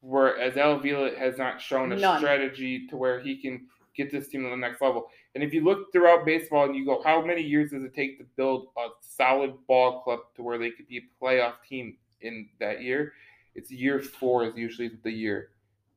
whereas 0.00 0.56
Al 0.56 0.72
Avila 0.76 1.14
has 1.16 1.36
not 1.36 1.60
shown 1.60 1.92
a 1.92 1.96
None. 1.96 2.18
strategy 2.18 2.86
to 2.88 2.96
where 2.96 3.20
he 3.20 3.36
can 3.36 3.66
get 3.94 4.10
this 4.10 4.28
team 4.28 4.44
to 4.44 4.50
the 4.50 4.56
next 4.56 4.80
level. 4.80 5.10
And 5.34 5.44
if 5.44 5.52
you 5.52 5.62
look 5.62 5.92
throughout 5.92 6.24
baseball 6.24 6.64
and 6.64 6.74
you 6.74 6.84
go, 6.86 7.02
how 7.02 7.22
many 7.24 7.42
years 7.42 7.70
does 7.72 7.82
it 7.82 7.94
take 7.94 8.18
to 8.18 8.24
build 8.36 8.68
a 8.78 8.88
solid 9.00 9.54
ball 9.66 10.00
club 10.02 10.20
to 10.36 10.42
where 10.42 10.58
they 10.58 10.70
could 10.70 10.88
be 10.88 10.98
a 10.98 11.24
playoff 11.24 11.54
team 11.68 11.96
in 12.22 12.48
that 12.60 12.82
year? 12.82 13.12
It's 13.54 13.70
year 13.70 14.00
four 14.00 14.44
is 14.44 14.56
usually 14.56 14.90
the 15.02 15.10
year. 15.10 15.50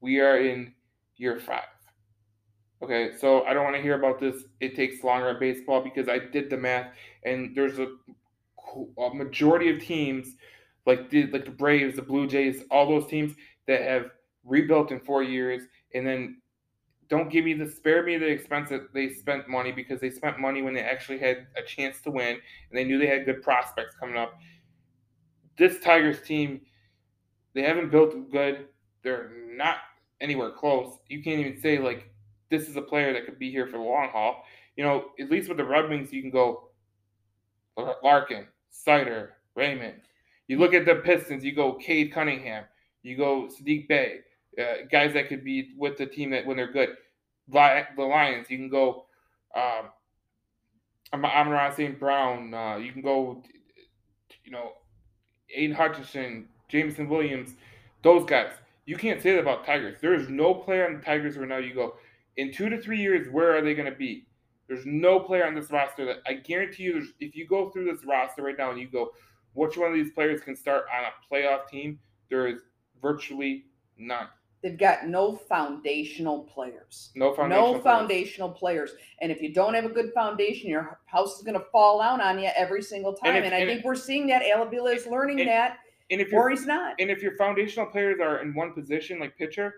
We 0.03 0.19
are 0.19 0.37
in 0.37 0.73
year 1.15 1.39
five. 1.39 1.63
Okay, 2.81 3.11
so 3.17 3.45
I 3.45 3.53
don't 3.53 3.63
want 3.63 3.77
to 3.77 3.81
hear 3.81 3.97
about 3.97 4.19
this. 4.19 4.43
It 4.59 4.75
takes 4.75 5.01
longer 5.01 5.29
in 5.29 5.39
baseball 5.39 5.81
because 5.81 6.09
I 6.09 6.19
did 6.19 6.49
the 6.49 6.57
math, 6.57 6.91
and 7.23 7.55
there's 7.55 7.79
a, 7.79 7.87
a 9.01 9.15
majority 9.15 9.69
of 9.69 9.81
teams 9.81 10.35
like 10.85 11.09
the 11.09 11.27
like 11.27 11.45
the 11.45 11.51
Braves, 11.51 11.95
the 11.95 12.01
Blue 12.01 12.27
Jays, 12.27 12.63
all 12.69 12.85
those 12.85 13.07
teams 13.07 13.33
that 13.65 13.81
have 13.83 14.11
rebuilt 14.43 14.91
in 14.91 14.99
four 14.99 15.23
years, 15.23 15.63
and 15.93 16.05
then 16.05 16.41
don't 17.07 17.29
give 17.29 17.45
me 17.45 17.53
the 17.53 17.71
spare 17.71 18.03
me 18.03 18.17
the 18.17 18.27
expense 18.27 18.71
that 18.71 18.93
they 18.93 19.07
spent 19.07 19.47
money 19.47 19.71
because 19.71 20.01
they 20.01 20.09
spent 20.09 20.37
money 20.37 20.61
when 20.61 20.73
they 20.73 20.81
actually 20.81 21.19
had 21.19 21.47
a 21.55 21.61
chance 21.61 22.01
to 22.01 22.11
win 22.11 22.31
and 22.31 22.77
they 22.77 22.83
knew 22.83 22.97
they 22.99 23.07
had 23.07 23.23
good 23.23 23.41
prospects 23.41 23.95
coming 23.97 24.17
up. 24.17 24.33
This 25.57 25.79
Tigers 25.79 26.21
team, 26.23 26.59
they 27.53 27.61
haven't 27.61 27.89
built 27.89 28.29
good. 28.31 28.67
They're 29.01 29.31
not 29.47 29.77
anywhere 30.23 30.49
close. 30.49 30.97
You 31.07 31.21
can't 31.21 31.39
even 31.39 31.61
say 31.61 31.77
like 31.77 32.09
this 32.49 32.67
is 32.67 32.75
a 32.75 32.81
player 32.81 33.13
that 33.13 33.25
could 33.25 33.37
be 33.37 33.51
here 33.51 33.67
for 33.67 33.77
the 33.77 33.83
long 33.83 34.09
haul. 34.09 34.43
You 34.75 34.83
know, 34.83 35.05
at 35.19 35.29
least 35.29 35.49
with 35.49 35.57
the 35.57 35.65
Red 35.65 35.89
Wings, 35.89 36.11
you 36.11 36.21
can 36.21 36.31
go 36.31 36.69
Larkin, 37.77 38.47
Seider, 38.71 39.29
Raymond. 39.55 40.01
You 40.47 40.57
look 40.57 40.73
at 40.73 40.85
the 40.85 40.95
Pistons, 40.95 41.43
you 41.43 41.53
go 41.53 41.73
Cade 41.73 42.11
Cunningham, 42.11 42.63
you 43.03 43.15
go 43.15 43.47
Saddiq 43.47 43.87
Bey, 43.87 44.19
uh, 44.59 44.85
guys 44.91 45.13
that 45.13 45.29
could 45.29 45.43
be 45.43 45.73
with 45.77 45.97
the 45.97 46.07
team 46.07 46.31
that 46.31 46.45
when 46.45 46.57
they're 46.57 46.71
good. 46.71 46.89
The 47.49 47.85
Lions, 47.97 48.49
you 48.49 48.57
can 48.57 48.69
go 48.69 49.05
um, 49.55 49.89
I'm, 51.13 51.23
Amon 51.25 51.71
St. 51.73 51.99
Brown. 51.99 52.53
Uh, 52.53 52.77
you 52.77 52.91
can 52.91 53.01
go, 53.01 53.43
you 54.43 54.51
know, 54.51 54.71
Aidan 55.53 55.75
Hutchinson, 55.75 56.47
Jameson 56.69 57.07
Williams, 57.07 57.53
those 58.01 58.25
guys. 58.25 58.51
You 58.85 58.97
can't 58.97 59.21
say 59.21 59.31
that 59.33 59.39
about 59.39 59.65
Tigers. 59.65 59.97
There 60.01 60.13
is 60.13 60.29
no 60.29 60.53
player 60.53 60.85
on 60.87 60.95
the 60.95 61.01
Tigers 61.01 61.37
right 61.37 61.47
now. 61.47 61.57
You 61.57 61.73
go 61.73 61.95
in 62.37 62.51
two 62.51 62.69
to 62.69 62.81
three 62.81 62.99
years. 62.99 63.29
Where 63.31 63.55
are 63.55 63.61
they 63.61 63.73
going 63.73 63.89
to 63.91 63.97
be? 63.97 64.25
There's 64.67 64.85
no 64.85 65.19
player 65.19 65.45
on 65.45 65.55
this 65.55 65.71
roster 65.71 66.05
that 66.05 66.17
I 66.27 66.33
guarantee 66.33 66.83
you. 66.83 67.05
If 67.19 67.35
you 67.35 67.47
go 67.47 67.69
through 67.69 67.85
this 67.85 68.05
roster 68.05 68.41
right 68.43 68.57
now 68.57 68.71
and 68.71 68.79
you 68.79 68.87
go, 68.87 69.11
which 69.53 69.77
one 69.77 69.89
of 69.89 69.93
these 69.93 70.11
players 70.11 70.41
can 70.41 70.55
start 70.55 70.85
on 70.93 71.03
a 71.05 71.33
playoff 71.33 71.67
team? 71.69 71.99
There 72.29 72.47
is 72.47 72.61
virtually 73.01 73.65
none. 73.97 74.27
They've 74.63 74.77
got 74.77 75.07
no 75.07 75.35
foundational 75.35 76.43
players. 76.43 77.11
No 77.15 77.33
foundational. 77.33 77.73
no 77.73 77.79
players. 77.79 77.83
foundational 77.83 78.49
players. 78.49 78.91
And 79.21 79.29
if 79.31 79.41
you 79.41 79.53
don't 79.53 79.73
have 79.73 79.83
a 79.83 79.89
good 79.89 80.11
foundation, 80.13 80.69
your 80.69 80.99
house 81.05 81.37
is 81.37 81.43
going 81.43 81.59
to 81.59 81.65
fall 81.71 81.99
down 81.99 82.21
on 82.21 82.39
you 82.39 82.49
every 82.55 82.81
single 82.81 83.13
time. 83.13 83.35
if- 83.35 83.43
And, 83.43 83.53
I 83.53 83.59
and 83.59 83.69
think 83.69 83.83
we're 83.83 83.95
seeing 83.95 84.25
that. 84.27 84.41
Alavila 84.41 84.95
is 84.95 85.05
learning 85.05 85.41
and- 85.41 85.49
that, 85.49 85.79
And 86.13 86.21
if 86.21 86.31
or 86.31 86.51
he's 86.51 86.67
not. 86.67 86.93
and 86.99 87.09
if 87.09 87.23
your 87.23 87.35
foundational 87.37 87.87
players 87.87 88.19
are 88.21 88.43
in 88.43 88.53
one 88.53 88.71
position, 88.73 89.19
like 89.19 89.35
pitcher, 89.35 89.73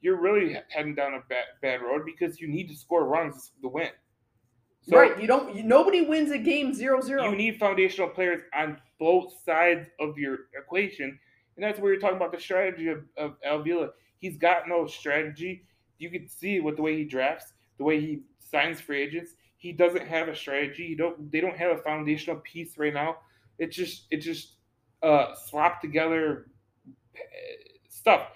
you're 0.00 0.18
really 0.18 0.56
heading 0.70 0.94
down 0.94 1.12
a 1.12 1.20
bad, 1.28 1.44
bad 1.60 1.82
road 1.82 2.06
because 2.06 2.40
you 2.40 2.48
need 2.48 2.68
to 2.68 2.74
score 2.74 3.04
runs 3.04 3.52
to 3.60 3.68
win. 3.68 3.90
So 4.80 4.96
right. 4.96 5.20
You 5.20 5.26
don't. 5.26 5.54
You, 5.54 5.62
nobody 5.62 6.00
wins 6.00 6.30
a 6.30 6.38
game 6.38 6.72
zero 6.72 7.02
zero. 7.02 7.28
you 7.28 7.36
need 7.36 7.58
foundational 7.58 8.08
players 8.08 8.40
on 8.54 8.80
both 8.98 9.34
sides 9.44 9.88
of 10.00 10.16
your 10.16 10.38
equation, 10.58 11.18
and 11.56 11.64
that's 11.64 11.78
where 11.78 11.92
you're 11.92 12.00
talking 12.00 12.16
about 12.16 12.32
the 12.32 12.40
strategy 12.40 12.88
of, 12.88 13.04
of 13.18 13.34
Alvila. 13.46 13.90
He's 14.20 14.38
got 14.38 14.68
no 14.68 14.86
strategy. 14.86 15.66
You 15.98 16.10
can 16.10 16.26
see 16.28 16.60
with 16.60 16.76
the 16.76 16.82
way 16.82 16.96
he 16.96 17.04
drafts, 17.04 17.52
the 17.76 17.84
way 17.84 18.00
he 18.00 18.20
signs 18.38 18.80
free 18.80 19.02
agents. 19.02 19.34
He 19.58 19.72
doesn't 19.72 20.06
have 20.06 20.28
a 20.28 20.34
strategy. 20.34 20.84
You 20.84 20.96
don't. 20.96 21.30
They 21.30 21.40
don't 21.40 21.56
have 21.56 21.76
a 21.76 21.82
foundational 21.82 22.40
piece 22.40 22.78
right 22.78 22.94
now. 22.94 23.18
It's 23.58 23.76
just. 23.76 24.06
It's 24.10 24.24
just 24.24 24.54
uh, 25.02 25.34
slop 25.34 25.80
together 25.80 26.46
uh, 27.16 27.20
stuff. 27.88 28.28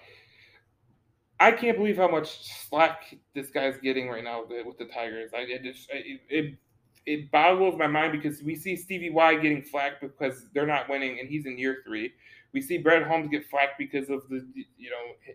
I 1.39 1.51
can't 1.51 1.77
believe 1.77 1.97
how 1.97 2.07
much 2.07 2.47
slack 2.69 3.15
this 3.35 3.49
guy's 3.49 3.77
getting 3.77 4.07
right 4.07 4.23
now 4.23 4.43
with 4.47 4.77
the, 4.77 4.85
Tigers. 4.85 5.31
I 5.33 5.39
it 5.39 5.63
just 5.63 5.89
it 5.91 6.57
it 7.05 7.31
boggles 7.31 7.77
my 7.77 7.87
mind 7.87 8.13
because 8.13 8.41
we 8.41 8.55
see 8.55 8.75
Stevie 8.75 9.09
Y 9.09 9.35
getting 9.35 9.61
flack 9.61 9.99
because 9.99 10.45
they're 10.53 10.67
not 10.67 10.87
winning 10.89 11.19
and 11.19 11.27
he's 11.27 11.45
in 11.45 11.57
year 11.57 11.81
three. 11.85 12.13
We 12.53 12.61
see 12.61 12.77
Brad 12.77 13.03
Holmes 13.03 13.27
get 13.29 13.49
flack 13.49 13.77
because 13.77 14.09
of 14.09 14.21
the 14.29 14.45
you 14.77 14.89
know 14.89 15.33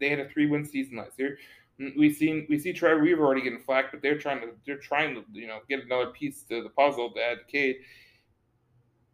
they 0.00 0.08
had 0.08 0.18
a 0.18 0.28
three 0.28 0.46
win 0.46 0.64
season 0.64 0.96
last 0.96 1.18
year. 1.18 1.38
We 1.96 2.12
see 2.12 2.46
we 2.48 2.58
see 2.58 2.72
Trey 2.72 2.94
Weaver 3.00 3.24
already 3.24 3.42
getting 3.42 3.60
flack, 3.60 3.92
but 3.92 4.02
they're 4.02 4.18
trying 4.18 4.40
to 4.40 4.48
they're 4.66 4.78
trying 4.78 5.14
to 5.14 5.24
you 5.32 5.46
know 5.46 5.60
get 5.68 5.84
another 5.84 6.10
piece 6.10 6.42
to 6.44 6.62
the 6.62 6.70
puzzle 6.70 7.12
to 7.12 7.22
add 7.22 7.38
to 7.38 7.44
Cade. 7.44 7.76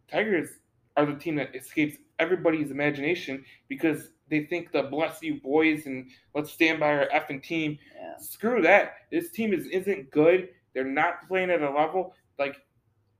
Tigers 0.09 0.49
are 0.97 1.05
the 1.05 1.15
team 1.15 1.35
that 1.35 1.55
escapes 1.55 1.97
everybody's 2.19 2.71
imagination 2.71 3.45
because 3.69 4.09
they 4.29 4.43
think 4.45 4.71
the 4.71 4.83
bless 4.83 5.21
you 5.21 5.39
boys 5.39 5.85
and 5.85 6.09
let's 6.35 6.51
stand 6.51 6.79
by 6.79 6.87
our 6.89 7.07
effing 7.13 7.41
team. 7.41 7.77
Yeah. 7.95 8.17
Screw 8.17 8.61
that. 8.63 8.93
This 9.11 9.31
team 9.31 9.53
is 9.53 9.67
isn't 9.67 10.11
good. 10.11 10.49
They're 10.73 10.83
not 10.83 11.27
playing 11.27 11.49
at 11.51 11.61
a 11.61 11.69
level 11.69 12.13
like 12.37 12.57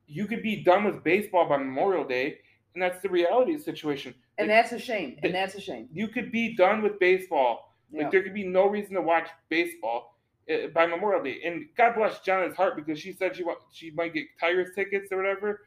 you 0.07 0.25
could 0.25 0.41
be 0.43 0.63
done 0.63 0.83
with 0.83 1.03
baseball 1.03 1.47
by 1.47 1.57
Memorial 1.57 2.03
Day, 2.05 2.39
and 2.73 2.81
that's 2.81 3.01
the 3.01 3.09
reality 3.09 3.53
of 3.53 3.59
the 3.59 3.63
situation. 3.63 4.13
And 4.37 4.47
Like, 4.47 4.57
that's 4.57 4.71
a 4.73 4.79
shame. 4.79 5.17
And 5.23 5.33
that's 5.33 5.55
a 5.55 5.61
shame. 5.61 5.87
you 5.91 6.07
could 6.07 6.31
be 6.31 6.55
done 6.55 6.81
with 6.81 6.99
baseball. 6.99 7.75
Yeah. 7.91 8.03
Like 8.03 8.11
there 8.11 8.23
could 8.23 8.33
be 8.33 8.45
no 8.45 8.67
reason 8.67 8.95
to 8.95 9.01
watch 9.01 9.27
baseball 9.49 10.17
uh, 10.51 10.67
by 10.73 10.85
Memorial 10.87 11.23
Day. 11.23 11.39
And 11.45 11.67
God 11.77 11.95
bless 11.95 12.19
Jonna's 12.19 12.55
heart 12.55 12.75
because 12.75 12.99
she 12.99 13.13
said 13.13 13.35
she 13.35 13.43
wa- 13.43 13.55
she 13.71 13.91
might 13.91 14.13
get 14.13 14.25
Tigers 14.39 14.69
tickets 14.75 15.11
or 15.11 15.17
whatever. 15.17 15.61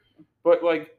But 0.44 0.62
like, 0.62 0.90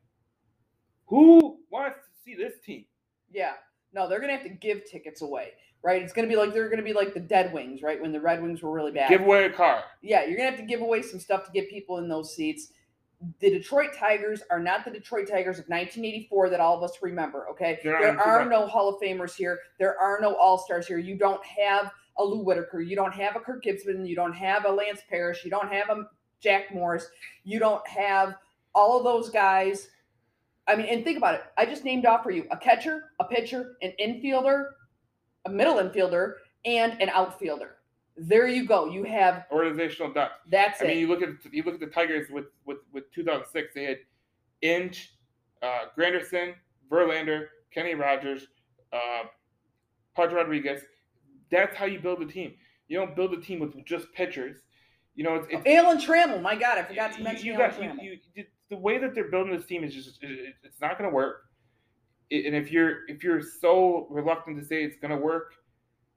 who 1.11 1.59
wants 1.69 1.97
to 1.97 2.23
see 2.25 2.35
this 2.35 2.53
team? 2.65 2.85
Yeah. 3.31 3.53
No, 3.93 4.07
they're 4.07 4.21
gonna 4.21 4.31
have 4.33 4.43
to 4.43 4.49
give 4.49 4.89
tickets 4.89 5.21
away, 5.21 5.49
right? 5.83 6.01
It's 6.01 6.13
gonna 6.13 6.29
be 6.29 6.37
like 6.37 6.53
they're 6.53 6.69
gonna 6.69 6.81
be 6.81 6.93
like 6.93 7.13
the 7.13 7.19
Dead 7.19 7.53
Wings, 7.53 7.81
right? 7.81 8.01
When 8.01 8.11
the 8.13 8.21
Red 8.21 8.41
Wings 8.41 8.61
were 8.63 8.71
really 8.71 8.93
bad. 8.93 9.09
Give 9.09 9.21
away 9.21 9.45
a 9.45 9.49
car. 9.51 9.83
yeah, 10.01 10.23
you're 10.25 10.37
gonna 10.37 10.49
have 10.49 10.59
to 10.59 10.65
give 10.65 10.81
away 10.81 11.01
some 11.01 11.19
stuff 11.19 11.45
to 11.45 11.51
get 11.51 11.69
people 11.69 11.97
in 11.97 12.07
those 12.07 12.33
seats. 12.33 12.71
The 13.39 13.49
Detroit 13.51 13.89
Tigers 13.99 14.41
are 14.49 14.59
not 14.59 14.83
the 14.85 14.91
Detroit 14.91 15.27
Tigers 15.27 15.59
of 15.59 15.65
1984 15.65 16.49
that 16.49 16.59
all 16.59 16.77
of 16.77 16.83
us 16.89 16.97
remember. 17.01 17.47
Okay, 17.51 17.79
They're 17.83 17.99
there 17.99 18.19
are 18.19 18.45
no 18.45 18.65
Hall 18.65 18.89
of 18.89 19.01
Famers 19.01 19.35
here. 19.35 19.59
There 19.77 19.99
are 19.99 20.19
no 20.21 20.33
All 20.35 20.57
Stars 20.57 20.87
here. 20.87 20.97
You 20.97 21.17
don't 21.17 21.43
have 21.45 21.91
a 22.17 22.23
Lou 22.23 22.43
Whitaker. 22.43 22.81
You 22.81 22.95
don't 22.95 23.13
have 23.13 23.35
a 23.35 23.39
Kirk 23.39 23.61
Gibson. 23.61 24.05
You 24.05 24.15
don't 24.15 24.33
have 24.33 24.65
a 24.65 24.71
Lance 24.71 25.01
Parrish. 25.09 25.43
You 25.43 25.51
don't 25.51 25.71
have 25.71 25.89
a 25.89 26.07
Jack 26.39 26.73
Morris. 26.73 27.05
You 27.43 27.59
don't 27.59 27.85
have 27.87 28.35
all 28.73 28.97
of 28.97 29.03
those 29.03 29.29
guys. 29.29 29.89
I 30.71 30.75
mean, 30.77 30.85
and 30.87 31.03
think 31.03 31.17
about 31.17 31.35
it. 31.35 31.43
I 31.57 31.65
just 31.65 31.83
named 31.83 32.05
off 32.05 32.23
for 32.23 32.31
you 32.31 32.45
a 32.49 32.57
catcher, 32.57 33.03
a 33.19 33.25
pitcher, 33.25 33.75
an 33.81 33.93
infielder, 34.01 34.67
a 35.45 35.49
middle 35.49 35.75
infielder, 35.75 36.35
and 36.65 36.99
an 37.01 37.09
outfielder. 37.09 37.75
There 38.15 38.47
you 38.47 38.65
go. 38.65 38.85
You 38.89 39.03
have 39.03 39.45
Organizational 39.51 40.13
depth. 40.13 40.33
that's 40.49 40.81
I 40.81 40.85
it. 40.85 40.87
mean, 40.89 40.97
you 40.99 41.07
look 41.07 41.21
at 41.21 41.29
you 41.51 41.63
look 41.63 41.73
at 41.75 41.79
the 41.81 41.87
Tigers 41.87 42.29
with 42.29 42.45
with 42.65 42.77
with 42.93 43.11
2006. 43.13 43.73
They 43.73 43.83
had 43.83 43.97
Inge, 44.61 45.13
uh, 45.61 45.85
Granderson, 45.97 46.53
Verlander, 46.89 47.47
Kenny 47.73 47.95
Rogers, 47.95 48.47
uh, 48.93 49.23
Pudge 50.15 50.31
Rodriguez. 50.31 50.81
That's 51.51 51.75
how 51.75 51.85
you 51.85 51.99
build 51.99 52.21
a 52.21 52.25
team. 52.25 52.53
You 52.87 52.97
don't 52.99 53.15
build 53.15 53.33
a 53.33 53.41
team 53.41 53.59
with 53.59 53.73
just 53.85 54.11
pitchers. 54.13 54.57
You 55.15 55.23
know, 55.25 55.35
it's, 55.35 55.47
it's 55.49 55.63
Alan 55.65 55.97
Trammell. 55.97 56.41
My 56.41 56.55
God, 56.55 56.77
I 56.77 56.83
forgot 56.83 57.13
to 57.13 57.21
mention 57.23 57.45
you 57.47 57.53
Alan 57.55 57.69
got 57.71 57.79
Trammell. 57.79 58.03
you, 58.03 58.17
you- 58.35 58.45
the 58.71 58.77
way 58.77 58.97
that 58.97 59.13
they're 59.13 59.29
building 59.29 59.55
this 59.55 59.65
team 59.67 59.83
is 59.83 59.93
just 59.93 60.23
it, 60.23 60.31
it- 60.31 60.55
it's 60.63 60.81
not 60.81 60.97
going 60.97 61.07
to 61.09 61.13
work. 61.15 61.43
It- 62.31 62.45
and 62.47 62.55
if 62.55 62.71
you're 62.71 63.07
if 63.07 63.23
you're 63.23 63.41
so 63.43 64.07
reluctant 64.09 64.57
to 64.59 64.65
say 64.65 64.83
it's 64.83 64.97
going 64.97 65.11
to 65.11 65.17
work, 65.23 65.53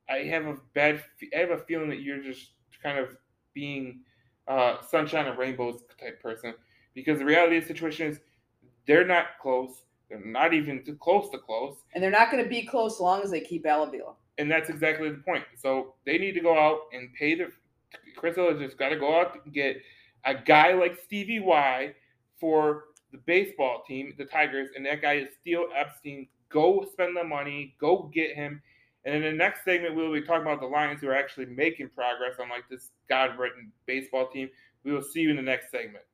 I 0.09 0.19
have 0.35 0.47
a 0.47 0.57
bad 0.75 1.03
I 1.35 1.39
have 1.39 1.51
a 1.51 1.59
feeling 1.59 1.91
that 1.91 2.01
you're 2.01 2.23
just 2.23 2.53
kind 2.83 2.97
of 2.99 3.17
being 3.53 4.01
uh, 4.49 4.81
sunshine 4.83 5.27
and 5.27 5.39
rainbows 5.39 5.83
type 6.01 6.21
person 6.23 6.55
because 6.95 7.19
the 7.19 7.25
reality 7.25 7.57
of 7.57 7.63
the 7.65 7.69
situation 7.69 8.07
is 8.09 8.21
they're 8.87 9.07
not 9.07 9.27
close. 9.41 9.83
They're 10.09 10.25
not 10.25 10.53
even 10.55 10.85
too 10.85 10.97
close 10.97 11.31
to 11.31 11.39
close. 11.39 11.77
and 11.95 12.03
they're 12.03 12.11
not 12.11 12.31
going 12.31 12.43
to 12.45 12.49
be 12.49 12.63
close 12.63 12.95
as 12.97 13.01
long 13.01 13.23
as 13.23 13.31
they 13.31 13.41
keep 13.41 13.65
Alavila. 13.65 14.15
And 14.39 14.51
that's 14.51 14.69
exactly 14.69 15.09
the 15.11 15.19
point. 15.19 15.45
So 15.57 15.95
they 16.05 16.19
need 16.19 16.33
to 16.33 16.41
go 16.41 16.59
out 16.59 16.81
and 16.93 17.13
pay 17.15 17.35
the 17.37 17.49
Chris 18.17 18.37
Hill 18.37 18.51
has 18.51 18.59
just 18.61 18.77
got 18.77 18.91
to 18.91 18.97
go 18.99 19.19
out 19.19 19.39
and 19.45 19.55
get 19.55 19.81
a 20.25 20.35
guy 20.35 20.75
like 20.75 20.99
Stevie 21.05 21.41
Y 21.41 21.95
for 22.39 22.85
the 23.13 23.19
baseball 23.19 23.83
team, 23.87 24.15
the 24.19 24.25
Tigers, 24.25 24.71
and 24.77 24.85
that 24.87 25.03
guy 25.03 25.15
is 25.15 25.29
Steele 25.41 25.67
Epstein. 25.75 26.27
Go 26.49 26.85
spend 26.93 27.17
the 27.17 27.25
money, 27.25 27.75
go 27.81 28.11
get 28.13 28.35
him, 28.35 28.61
And 29.05 29.15
in 29.15 29.23
the 29.23 29.33
next 29.33 29.65
segment, 29.65 29.95
we'll 29.95 30.13
be 30.13 30.23
talking 30.23 30.43
about 30.43 30.61
the 30.61 30.67
Lions 30.67 31.01
who 31.01 31.09
are 31.09 31.17
actually 31.17 31.47
making 31.47 31.91
progress 31.91 32.39
on 32.41 32.49
like 32.49 32.69
this 32.71 32.91
God-written 33.09 33.71
baseball 33.87 34.29
team. 34.29 34.49
We 34.83 34.93
will 34.93 35.03
see 35.03 35.21
you 35.21 35.31
in 35.31 35.37
the 35.37 35.43
next 35.43 35.71
segment. 35.71 36.05